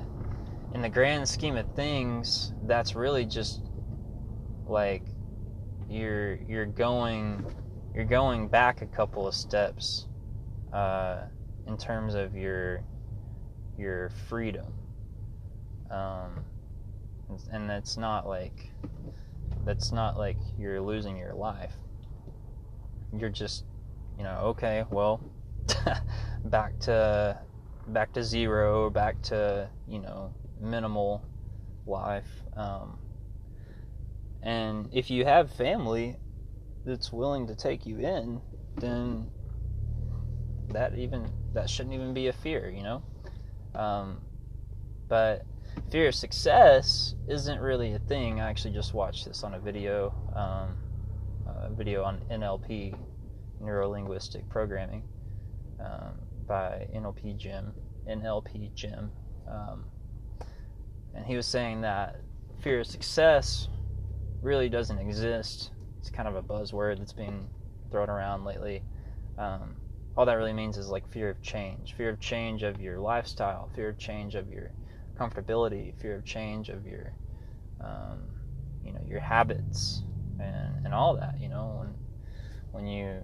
in 0.73 0.81
the 0.81 0.89
grand 0.89 1.27
scheme 1.27 1.55
of 1.55 1.65
things, 1.75 2.53
that's 2.63 2.95
really 2.95 3.25
just 3.25 3.61
like 4.67 5.03
you're 5.89 6.35
you're 6.47 6.65
going 6.65 7.45
you're 7.93 8.05
going 8.05 8.47
back 8.47 8.81
a 8.81 8.87
couple 8.87 9.27
of 9.27 9.33
steps 9.33 10.07
uh, 10.73 11.21
in 11.65 11.77
terms 11.77 12.13
of 12.13 12.35
your 12.35 12.81
your 13.77 14.09
freedom 14.09 14.65
um, 15.95 16.43
and 17.51 17.69
that's 17.69 17.97
not 17.97 18.27
like 18.27 18.71
that's 19.65 19.91
not 19.91 20.17
like 20.17 20.37
you're 20.57 20.81
losing 20.81 21.17
your 21.17 21.33
life 21.33 21.75
you're 23.17 23.29
just 23.29 23.63
you 24.17 24.23
know 24.23 24.37
okay 24.43 24.83
well 24.91 25.21
back 26.45 26.77
to 26.79 27.37
back 27.87 28.13
to 28.13 28.23
zero 28.23 28.89
back 28.89 29.21
to 29.21 29.69
you 29.87 29.99
know 29.99 30.33
minimal 30.59 31.23
life 31.85 32.43
um, 32.55 32.97
and 34.45 34.89
if 34.91 35.09
you 35.09 35.25
have 35.25 35.51
family 35.51 36.17
that's 36.85 37.11
willing 37.11 37.47
to 37.47 37.55
take 37.55 37.85
you 37.85 37.97
in, 37.97 38.41
then 38.77 39.27
that 40.69 40.95
even 40.95 41.27
that 41.53 41.69
shouldn't 41.69 41.95
even 41.95 42.13
be 42.13 42.27
a 42.27 42.33
fear, 42.33 42.69
you 42.69 42.83
know. 42.83 43.03
Um, 43.73 44.21
but 45.07 45.45
fear 45.91 46.07
of 46.07 46.15
success 46.15 47.15
isn't 47.27 47.59
really 47.59 47.93
a 47.93 47.99
thing. 47.99 48.39
I 48.41 48.49
actually 48.49 48.73
just 48.73 48.93
watched 48.93 49.25
this 49.25 49.43
on 49.43 49.53
a 49.53 49.59
video, 49.59 50.13
um, 50.35 50.75
a 51.47 51.73
video 51.73 52.03
on 52.03 52.21
NLP, 52.31 52.97
neuro 53.61 53.89
linguistic 53.89 54.47
programming, 54.49 55.03
um, 55.79 56.19
by 56.47 56.87
NLP 56.93 57.37
Jim, 57.37 57.73
NLP 58.07 58.73
Jim, 58.73 59.11
um, 59.49 59.85
and 61.13 61.25
he 61.25 61.35
was 61.35 61.47
saying 61.47 61.81
that 61.81 62.19
fear 62.61 62.81
of 62.81 62.87
success 62.87 63.69
really 64.41 64.69
doesn't 64.69 64.99
exist. 64.99 65.71
It's 65.99 66.09
kind 66.09 66.27
of 66.27 66.35
a 66.35 66.43
buzzword 66.43 66.99
that's 66.99 67.13
being 67.13 67.47
thrown 67.89 68.09
around 68.09 68.43
lately. 68.43 68.83
Um, 69.37 69.75
all 70.17 70.25
that 70.25 70.33
really 70.33 70.53
means 70.53 70.77
is 70.77 70.89
like 70.89 71.09
fear 71.11 71.29
of 71.29 71.41
change, 71.41 71.93
fear 71.93 72.09
of 72.09 72.19
change 72.19 72.63
of 72.63 72.79
your 72.79 72.99
lifestyle, 72.99 73.69
fear 73.75 73.89
of 73.89 73.97
change 73.97 74.35
of 74.35 74.49
your 74.49 74.71
comfortability, 75.15 75.93
fear 75.99 76.15
of 76.15 76.25
change 76.25 76.69
of 76.69 76.85
your, 76.85 77.13
um, 77.81 78.19
you 78.83 78.93
know, 78.93 79.01
your 79.07 79.19
habits 79.19 80.03
and, 80.39 80.85
and 80.85 80.93
all 80.93 81.15
that. 81.15 81.39
You 81.39 81.49
know, 81.49 81.77
when 81.79 81.95
when 82.71 82.87
you. 82.87 83.23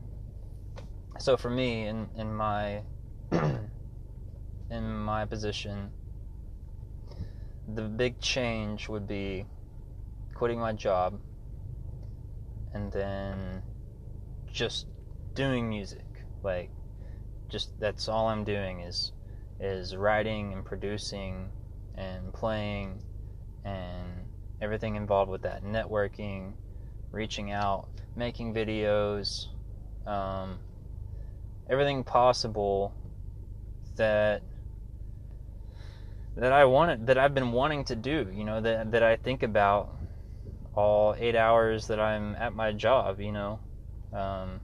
So 1.19 1.37
for 1.37 1.49
me, 1.49 1.87
in 1.87 2.09
in 2.15 2.33
my 2.33 2.81
in 3.31 4.97
my 4.97 5.25
position, 5.25 5.91
the 7.75 7.83
big 7.83 8.19
change 8.19 8.89
would 8.89 9.07
be 9.07 9.45
quitting 10.33 10.59
my 10.59 10.73
job 10.73 11.19
and 12.73 12.91
then 12.91 13.61
just 14.51 14.87
doing 15.35 15.69
music. 15.69 16.05
Like 16.43 16.71
just 17.49 17.77
that's 17.79 18.07
all 18.07 18.27
I'm 18.27 18.43
doing 18.43 18.79
is 18.81 19.11
is 19.59 19.95
writing 19.95 20.53
and 20.53 20.65
producing 20.65 21.51
and 22.01 22.33
playing 22.33 22.99
and 23.63 24.25
everything 24.59 24.95
involved 24.95 25.29
with 25.29 25.43
that 25.43 25.63
networking, 25.63 26.53
reaching 27.11 27.51
out, 27.51 27.87
making 28.15 28.53
videos, 28.53 29.47
um, 30.07 30.57
everything 31.69 32.03
possible 32.03 32.93
that 33.95 34.41
that 36.35 36.51
I 36.51 36.65
wanted 36.65 37.07
that 37.07 37.17
I've 37.17 37.35
been 37.35 37.51
wanting 37.51 37.83
to 37.85 37.95
do, 37.95 38.27
you 38.33 38.43
know, 38.43 38.61
that 38.61 38.91
that 38.91 39.03
I 39.03 39.15
think 39.15 39.43
about 39.43 39.95
all 40.73 41.15
eight 41.19 41.35
hours 41.35 41.87
that 41.87 41.99
I'm 41.99 42.35
at 42.35 42.55
my 42.55 42.71
job, 42.71 43.19
you 43.19 43.31
know. 43.31 43.59
Um, 44.13 44.59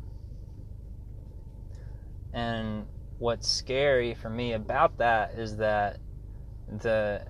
and 2.33 2.87
what's 3.19 3.47
scary 3.47 4.13
for 4.13 4.29
me 4.29 4.53
about 4.53 4.97
that 4.97 5.33
is 5.37 5.57
that 5.57 5.99
the 6.69 7.25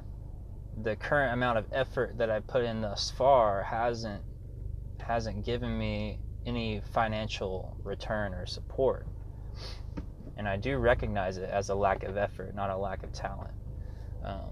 the 0.84 0.96
current 0.96 1.34
amount 1.34 1.58
of 1.58 1.66
effort 1.72 2.18
that 2.18 2.30
I 2.30 2.40
put 2.40 2.64
in 2.64 2.82
thus 2.82 3.12
far 3.12 3.64
hasn't 3.64 4.24
hasn't 5.00 5.46
given 5.46 5.78
me 5.78 6.20
any 6.46 6.82
financial 6.94 7.78
return 7.84 8.34
or 8.34 8.46
support. 8.46 9.08
And 10.38 10.48
I 10.48 10.56
do 10.58 10.78
recognize 10.78 11.38
it 11.38 11.50
as 11.50 11.70
a 11.70 11.76
lack 11.76 12.04
of 12.04 12.16
effort, 12.16 12.54
not 12.54 12.70
a 12.70 12.78
lack 12.78 13.04
of 13.04 13.12
talent. 13.12 13.54
Um, 14.24 14.52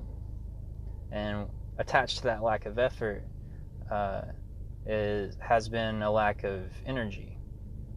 and 1.11 1.47
attached 1.77 2.17
to 2.17 2.23
that 2.23 2.41
lack 2.41 2.65
of 2.65 2.79
effort 2.79 3.23
uh, 3.91 4.21
is 4.85 5.37
has 5.39 5.69
been 5.69 6.01
a 6.01 6.11
lack 6.11 6.43
of 6.43 6.63
energy, 6.85 7.37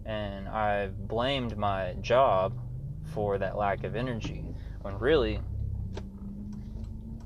and 0.05 0.49
I've 0.49 1.09
blamed 1.09 1.57
my 1.57 1.95
job 2.01 2.59
for 3.15 3.39
that 3.39 3.57
lack 3.57 3.85
of 3.85 3.97
energy 3.97 4.45
when 4.83 4.99
really 4.99 5.41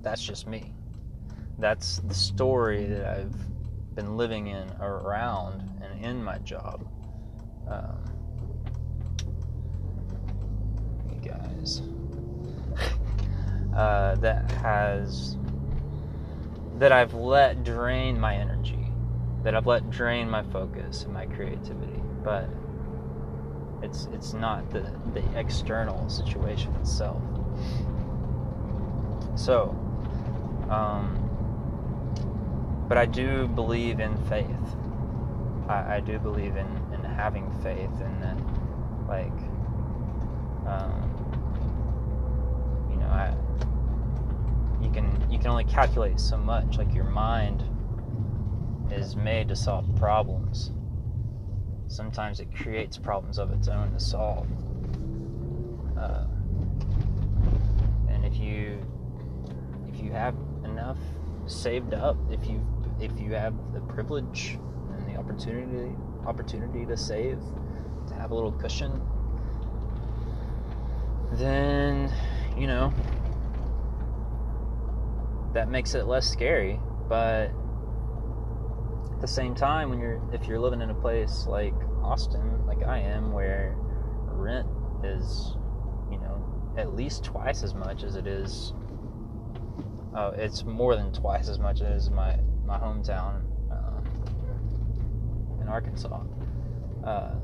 that's 0.03 0.23
just 0.23 0.47
me. 0.47 0.73
That's 1.59 1.99
the 1.99 2.15
story 2.15 2.87
that 2.87 3.07
I've 3.07 3.95
been 3.95 4.17
living 4.17 4.49
in 4.49 4.71
around 4.81 5.63
and 5.83 6.05
in 6.05 6.23
my 6.23 6.39
job. 6.39 6.87
Um, 7.69 8.05
you 11.13 11.29
guys. 11.29 11.83
Uh, 13.73 14.17
that 14.17 14.51
has 14.51 15.39
that 16.79 16.93
I've 16.93 17.15
let 17.15 17.65
drain 17.65 18.21
my 18.21 18.35
energy, 18.37 18.87
that 19.45 19.55
I've 19.55 19.67
let 19.67 19.89
drain 19.89 20.29
my 20.29 20.43
focus 20.43 21.05
and 21.05 21.15
my 21.15 21.25
creativity. 21.25 22.03
But 22.23 22.51
it's 23.83 24.09
it's 24.13 24.35
not 24.35 24.71
the 24.71 24.93
the 25.15 25.23
external 25.39 26.07
situation 26.11 26.75
itself. 26.77 27.23
So, 29.35 29.75
um, 30.73 31.19
but 32.89 32.97
I 32.97 33.05
do 33.07 33.47
believe 33.49 34.01
in 34.01 34.17
faith. 34.25 34.47
I, 35.69 35.97
I 35.97 36.01
do 36.01 36.19
believe 36.19 36.57
in 36.57 36.67
in 36.93 37.05
having 37.05 37.51
faith 37.63 37.91
and 38.01 38.23
that, 38.23 38.37
like, 39.07 39.39
um, 40.67 40.93
you 42.91 42.97
know, 42.97 43.07
I 43.07 43.35
you 44.83 44.91
can 44.91 45.31
you 45.31 45.39
can 45.39 45.49
only 45.49 45.65
calculate 45.65 46.19
so 46.19 46.39
much. 46.39 46.79
Like 46.79 46.95
your 46.95 47.05
mind 47.05 47.65
is 48.91 49.15
made 49.15 49.49
to 49.49 49.57
solve 49.57 49.85
problems. 49.97 50.71
Sometimes 51.89 52.41
it 52.41 52.55
creates 52.55 52.97
problems 52.97 53.39
of 53.39 53.53
its 53.53 53.69
own 53.69 53.93
to 53.93 54.01
solve. 54.01 54.47
Uh, 55.99 56.25
and 58.09 58.25
if 58.25 58.37
you 58.37 58.79
if 59.93 60.01
you 60.03 60.13
have 60.13 60.35
saved 61.53 61.95
up, 61.95 62.17
if 62.31 62.47
you 62.47 62.65
if 63.01 63.19
you 63.21 63.33
have 63.35 63.55
the 63.73 63.81
privilege 63.81 64.59
and 64.97 65.07
the 65.07 65.19
opportunity 65.19 65.95
opportunity 66.27 66.87
to 66.87 66.97
save, 66.97 67.39
to 68.09 68.15
have 68.15 68.31
a 68.31 68.35
little 68.35 68.53
cushion, 68.53 69.01
then 71.33 72.13
you 72.57 72.67
know 72.67 72.93
that 75.53 75.69
makes 75.69 75.95
it 75.95 76.07
less 76.07 76.29
scary. 76.29 76.81
But 77.09 77.51
at 79.13 79.21
the 79.21 79.29
same 79.29 79.55
time, 79.55 79.91
when 79.91 80.01
you're 80.01 80.21
if 80.33 80.47
you're 80.47 80.61
living 80.61 80.81
in 80.81 80.91
a 80.91 80.95
place 80.95 81.47
like 81.47 81.75
Austin, 82.03 82.67
like 82.67 82.83
I 82.85 82.99
am, 82.99 83.33
where 83.33 83.77
rent 84.27 84.67
is, 85.05 85.55
you 86.11 86.19
know, 86.19 86.75
at 86.77 86.95
least 86.95 87.25
twice 87.25 87.63
as 87.63 87.75
much 87.75 88.03
as 88.03 88.17
it 88.17 88.27
is. 88.27 88.73
Oh, 90.15 90.29
it's 90.37 90.65
more 90.65 90.95
than 90.97 91.13
twice 91.13 91.49
as 91.49 91.59
much 91.59 91.81
as 91.81 92.11
my 92.11 92.39
my 92.67 92.79
hometown 92.79 93.43
um, 93.71 94.05
in 95.61 95.69
Arkansas. 95.69 96.23
Uh, 97.05 97.35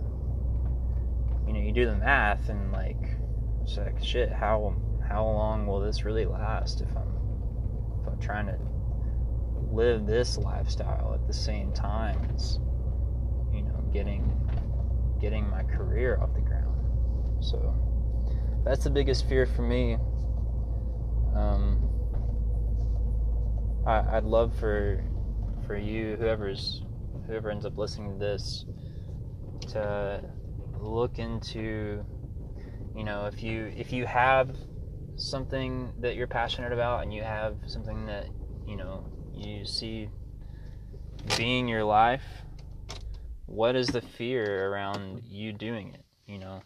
you 1.46 1.52
know, 1.52 1.60
you 1.60 1.72
do 1.72 1.86
the 1.86 1.96
math 1.96 2.48
and 2.50 2.70
like, 2.72 3.16
it's 3.62 3.76
like 3.76 4.02
shit. 4.02 4.30
How 4.30 4.74
how 5.08 5.24
long 5.24 5.66
will 5.66 5.80
this 5.80 6.04
really 6.04 6.26
last 6.26 6.82
if 6.82 6.94
I'm 6.96 7.18
trying 8.20 8.46
to 8.46 8.58
live 9.70 10.06
this 10.06 10.38
lifestyle 10.38 11.12
at 11.14 11.26
the 11.26 11.32
same 11.32 11.72
time 11.72 12.20
as 12.34 12.58
you 13.52 13.62
know 13.62 13.84
getting 13.92 14.24
getting 15.20 15.48
my 15.50 15.62
career 15.62 16.18
off 16.20 16.32
the 16.34 16.40
ground 16.40 16.74
so 17.40 17.74
that's 18.64 18.84
the 18.84 18.90
biggest 18.90 19.28
fear 19.28 19.46
for 19.46 19.62
me 19.62 19.96
um, 21.34 21.87
I, 23.88 24.18
i'd 24.18 24.24
love 24.24 24.54
for 24.58 25.02
for 25.66 25.76
you 25.76 26.16
whoever's 26.16 26.82
whoever 27.26 27.50
ends 27.50 27.64
up 27.64 27.78
listening 27.78 28.12
to 28.12 28.18
this 28.18 28.66
to 29.72 30.22
look 30.78 31.18
into 31.18 32.04
you 32.94 33.04
know 33.04 33.26
if 33.26 33.42
you 33.42 33.72
if 33.76 33.92
you 33.92 34.04
have 34.04 34.54
something 35.16 35.92
that 36.00 36.16
you're 36.16 36.26
passionate 36.26 36.72
about 36.72 37.02
and 37.02 37.12
you 37.12 37.22
have 37.22 37.56
something 37.66 38.04
that 38.06 38.26
you 38.66 38.76
know 38.76 39.04
you 39.34 39.64
see 39.64 40.08
being 41.36 41.66
your 41.66 41.82
life 41.82 42.24
what 43.46 43.74
is 43.74 43.88
the 43.88 44.02
fear 44.02 44.70
around 44.70 45.22
you 45.24 45.52
doing 45.52 45.94
it 45.94 46.04
you 46.26 46.38
know? 46.38 46.60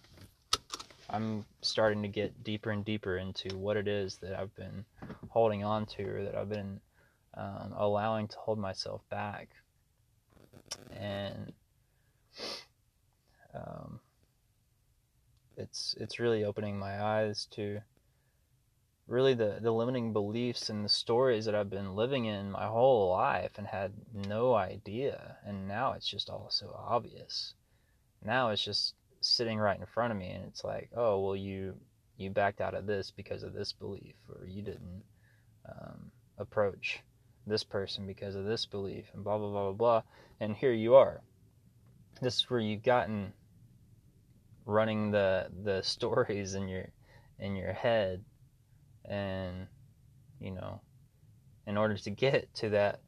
I'm 1.09 1.45
starting 1.61 2.03
to 2.03 2.09
get 2.09 2.43
deeper 2.43 2.71
and 2.71 2.85
deeper 2.85 3.19
into 3.19 3.57
what 3.57 3.77
it 3.77 3.87
is 3.87 4.17
that 4.23 4.39
i've 4.39 4.55
been 4.57 4.85
holding 5.29 5.63
on 5.63 5.87
to 5.87 6.03
or 6.03 6.25
that 6.25 6.35
i've 6.35 6.49
been 6.49 6.81
um, 7.35 7.75
allowing 7.77 8.29
to 8.29 8.37
hold 8.39 8.59
myself 8.59 9.03
back 9.11 9.49
and 10.91 11.53
um, 13.55 14.01
it's 15.57 15.95
it's 16.01 16.19
really 16.19 16.45
opening 16.45 16.79
my 16.79 17.03
eyes 17.03 17.47
to 17.53 17.81
really 19.07 19.35
the, 19.35 19.59
the 19.61 19.71
limiting 19.71 20.13
beliefs 20.13 20.71
and 20.71 20.85
the 20.85 20.89
stories 20.89 21.45
that 21.45 21.55
I've 21.55 21.69
been 21.69 21.95
living 21.95 22.25
in 22.25 22.51
my 22.51 22.67
whole 22.67 23.11
life 23.11 23.53
and 23.59 23.67
had 23.67 23.93
no 24.15 24.55
idea. 24.55 25.37
And 25.45 25.69
now 25.69 25.93
it's 25.93 26.09
just 26.09 26.31
all 26.31 26.49
so 26.51 26.75
obvious. 26.75 27.55
Now 28.25 28.51
it's 28.51 28.65
just 28.65 28.95
sitting 29.21 29.59
right 29.59 29.79
in 29.79 29.87
front 29.87 30.13
of 30.13 30.19
me 30.19 30.31
and 30.31 30.45
it's 30.45 30.65
like, 30.65 30.91
oh, 30.97 31.21
well, 31.21 31.37
you 31.37 31.75
you 32.17 32.31
backed 32.31 32.61
out 32.61 32.75
of 32.75 32.87
this 32.87 33.11
because 33.11 33.43
of 33.43 33.53
this 33.53 33.73
belief, 33.73 34.15
or 34.29 34.47
you 34.47 34.63
didn't 34.63 35.03
um, 35.69 36.13
approach 36.39 37.01
this 37.47 37.65
person 37.65 38.07
because 38.07 38.35
of 38.35 38.45
this 38.45 38.67
belief, 38.67 39.07
and 39.15 39.25
blah 39.25 39.39
blah 39.39 39.51
blah 39.51 39.63
blah 39.65 39.73
blah. 39.73 40.03
And 40.41 40.57
here 40.57 40.73
you 40.73 40.95
are. 40.95 41.23
This 42.21 42.37
is 42.37 42.51
where 42.51 42.61
you've 42.61 42.83
gotten 42.83 43.33
running 44.65 45.11
the 45.11 45.49
the 45.65 45.83
stories 45.83 46.55
in 46.55 46.69
your 46.69 46.89
in 47.39 47.57
your 47.57 47.73
head 47.73 48.25
and 49.05 49.67
you 50.41 50.51
know 50.51 50.81
in 51.67 51.77
order 51.77 51.97
to 51.97 52.11
get 52.11 52.53
to 52.55 52.69
that 52.69 53.01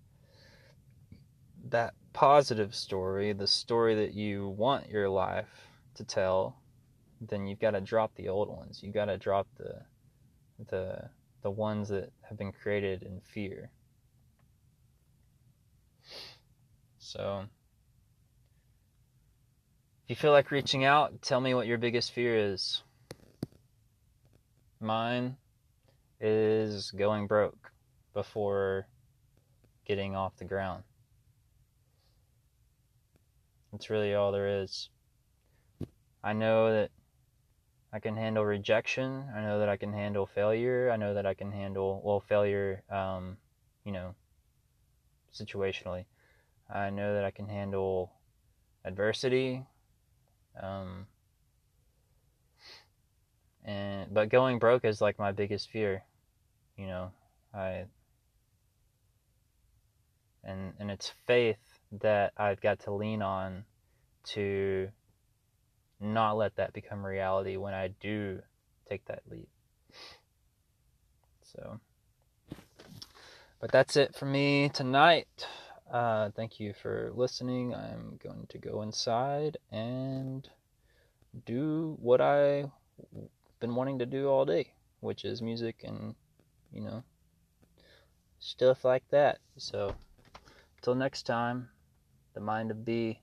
that 1.69 1.95
positive 2.13 2.75
story 2.75 3.33
the 3.33 3.47
story 3.47 3.95
that 3.95 4.15
you 4.15 4.49
want 4.49 4.89
your 4.89 5.09
life 5.09 5.69
to 5.95 6.05
tell 6.05 6.61
then 7.21 7.47
you've 7.47 7.61
got 7.61 7.73
to 7.73 7.81
drop 7.81 8.15
the 8.17 8.29
old 8.29 8.49
ones 8.49 8.81
you've 8.83 8.95
got 8.95 9.07
to 9.07 9.17
drop 9.17 9.47
the 9.57 9.81
the 10.69 10.99
the 11.43 11.51
ones 11.51 11.89
that 11.89 12.11
have 12.23 12.39
been 12.39 12.53
created 12.53 13.03
in 13.03 13.21
fear 13.21 13.71
so 17.05 17.45
if 20.05 20.11
you 20.11 20.17
feel 20.17 20.33
like 20.33 20.51
reaching 20.51 20.85
out 20.85 21.21
tell 21.23 21.41
me 21.41 21.55
what 21.55 21.67
your 21.67 21.79
biggest 21.79 22.13
fear 22.13 22.37
is 22.37 22.83
mine 24.81 25.37
is 26.21 26.91
going 26.91 27.27
broke 27.27 27.73
before 28.13 28.87
getting 29.85 30.15
off 30.15 30.37
the 30.37 30.45
ground. 30.45 30.85
That's 33.73 33.91
really 33.91 34.15
all 34.15 34.33
there 34.33 34.63
is. 34.63 34.89
I 36.23 36.33
know 36.33 36.73
that 36.73 36.91
I 37.93 37.99
can 37.99 38.17
handle 38.17 38.45
rejection. 38.45 39.25
I 39.35 39.41
know 39.43 39.59
that 39.59 39.69
I 39.69 39.77
can 39.77 39.93
handle 39.93 40.27
failure. 40.27 40.91
I 40.91 40.97
know 40.97 41.15
that 41.15 41.27
I 41.27 41.35
can 41.35 41.53
handle, 41.53 42.01
well, 42.05 42.21
failure, 42.21 42.83
um, 42.91 43.37
you 43.85 43.93
know, 43.93 44.15
situationally. 45.35 46.05
I 46.73 46.91
know 46.91 47.15
that 47.15 47.25
I 47.25 47.31
can 47.31 47.49
handle 47.49 48.13
adversity. 48.85 49.65
Um, 50.61 51.07
and 53.65 54.13
but 54.13 54.29
going 54.29 54.59
broke 54.59 54.85
is 54.85 55.01
like 55.01 55.19
my 55.19 55.33
biggest 55.33 55.71
fear. 55.71 56.05
You 56.77 56.87
know, 56.87 57.11
I 57.53 57.85
and 60.43 60.75
and 60.79 60.91
it's 60.91 61.13
faith 61.27 61.59
that 62.01 62.33
I've 62.37 62.61
got 62.61 62.81
to 62.81 62.93
lean 62.93 63.23
on 63.23 63.65
to 64.25 64.89
not 66.01 66.37
let 66.37 66.57
that 66.57 66.73
become 66.73 67.05
reality 67.05 67.57
when 67.57 67.75
I 67.75 67.89
do 68.01 68.41
take 68.89 69.05
that 69.07 69.23
leap. 69.31 69.49
So, 71.43 71.81
but 73.61 73.71
that's 73.71 73.97
it 73.97 74.15
for 74.15 74.27
me 74.27 74.69
tonight. 74.69 75.47
Uh, 75.95 76.29
thank 76.35 76.59
you 76.59 76.75
for 76.75 77.13
listening. 77.15 77.73
I'm 77.73 78.19
going 78.21 78.47
to 78.49 78.59
go 78.59 78.83
inside 78.83 79.59
and 79.71 80.49
do 81.47 81.97
what 82.01 82.21
I've 82.21 82.69
been 83.61 83.77
wanting 83.77 84.01
to 84.01 84.07
do 84.07 84.27
all 84.27 84.45
day, 84.45 84.73
which 84.99 85.25
is 85.25 85.41
music 85.41 85.85
and, 85.85 86.17
you 86.73 86.81
know, 86.81 87.05
stuff 88.41 88.85
like 88.85 89.05
that. 89.11 89.39
So, 89.57 89.95
till 90.83 90.97
next 90.97 91.27
time, 91.27 91.69
the 92.35 92.41
mind 92.41 92.73
of 92.73 92.85
B, 92.85 93.21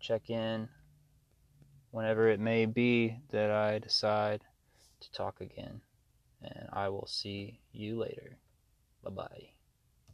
check 0.00 0.30
in 0.30 0.68
whenever 1.92 2.26
it 2.26 2.40
may 2.40 2.66
be 2.66 3.18
that 3.30 3.52
I 3.52 3.78
decide 3.78 4.42
to 4.98 5.12
talk 5.12 5.40
again. 5.40 5.80
And 6.42 6.68
I 6.72 6.88
will 6.88 7.06
see 7.06 7.60
you 7.70 8.00
later. 8.00 8.36
Bye 9.04 9.10
bye. 9.10 9.61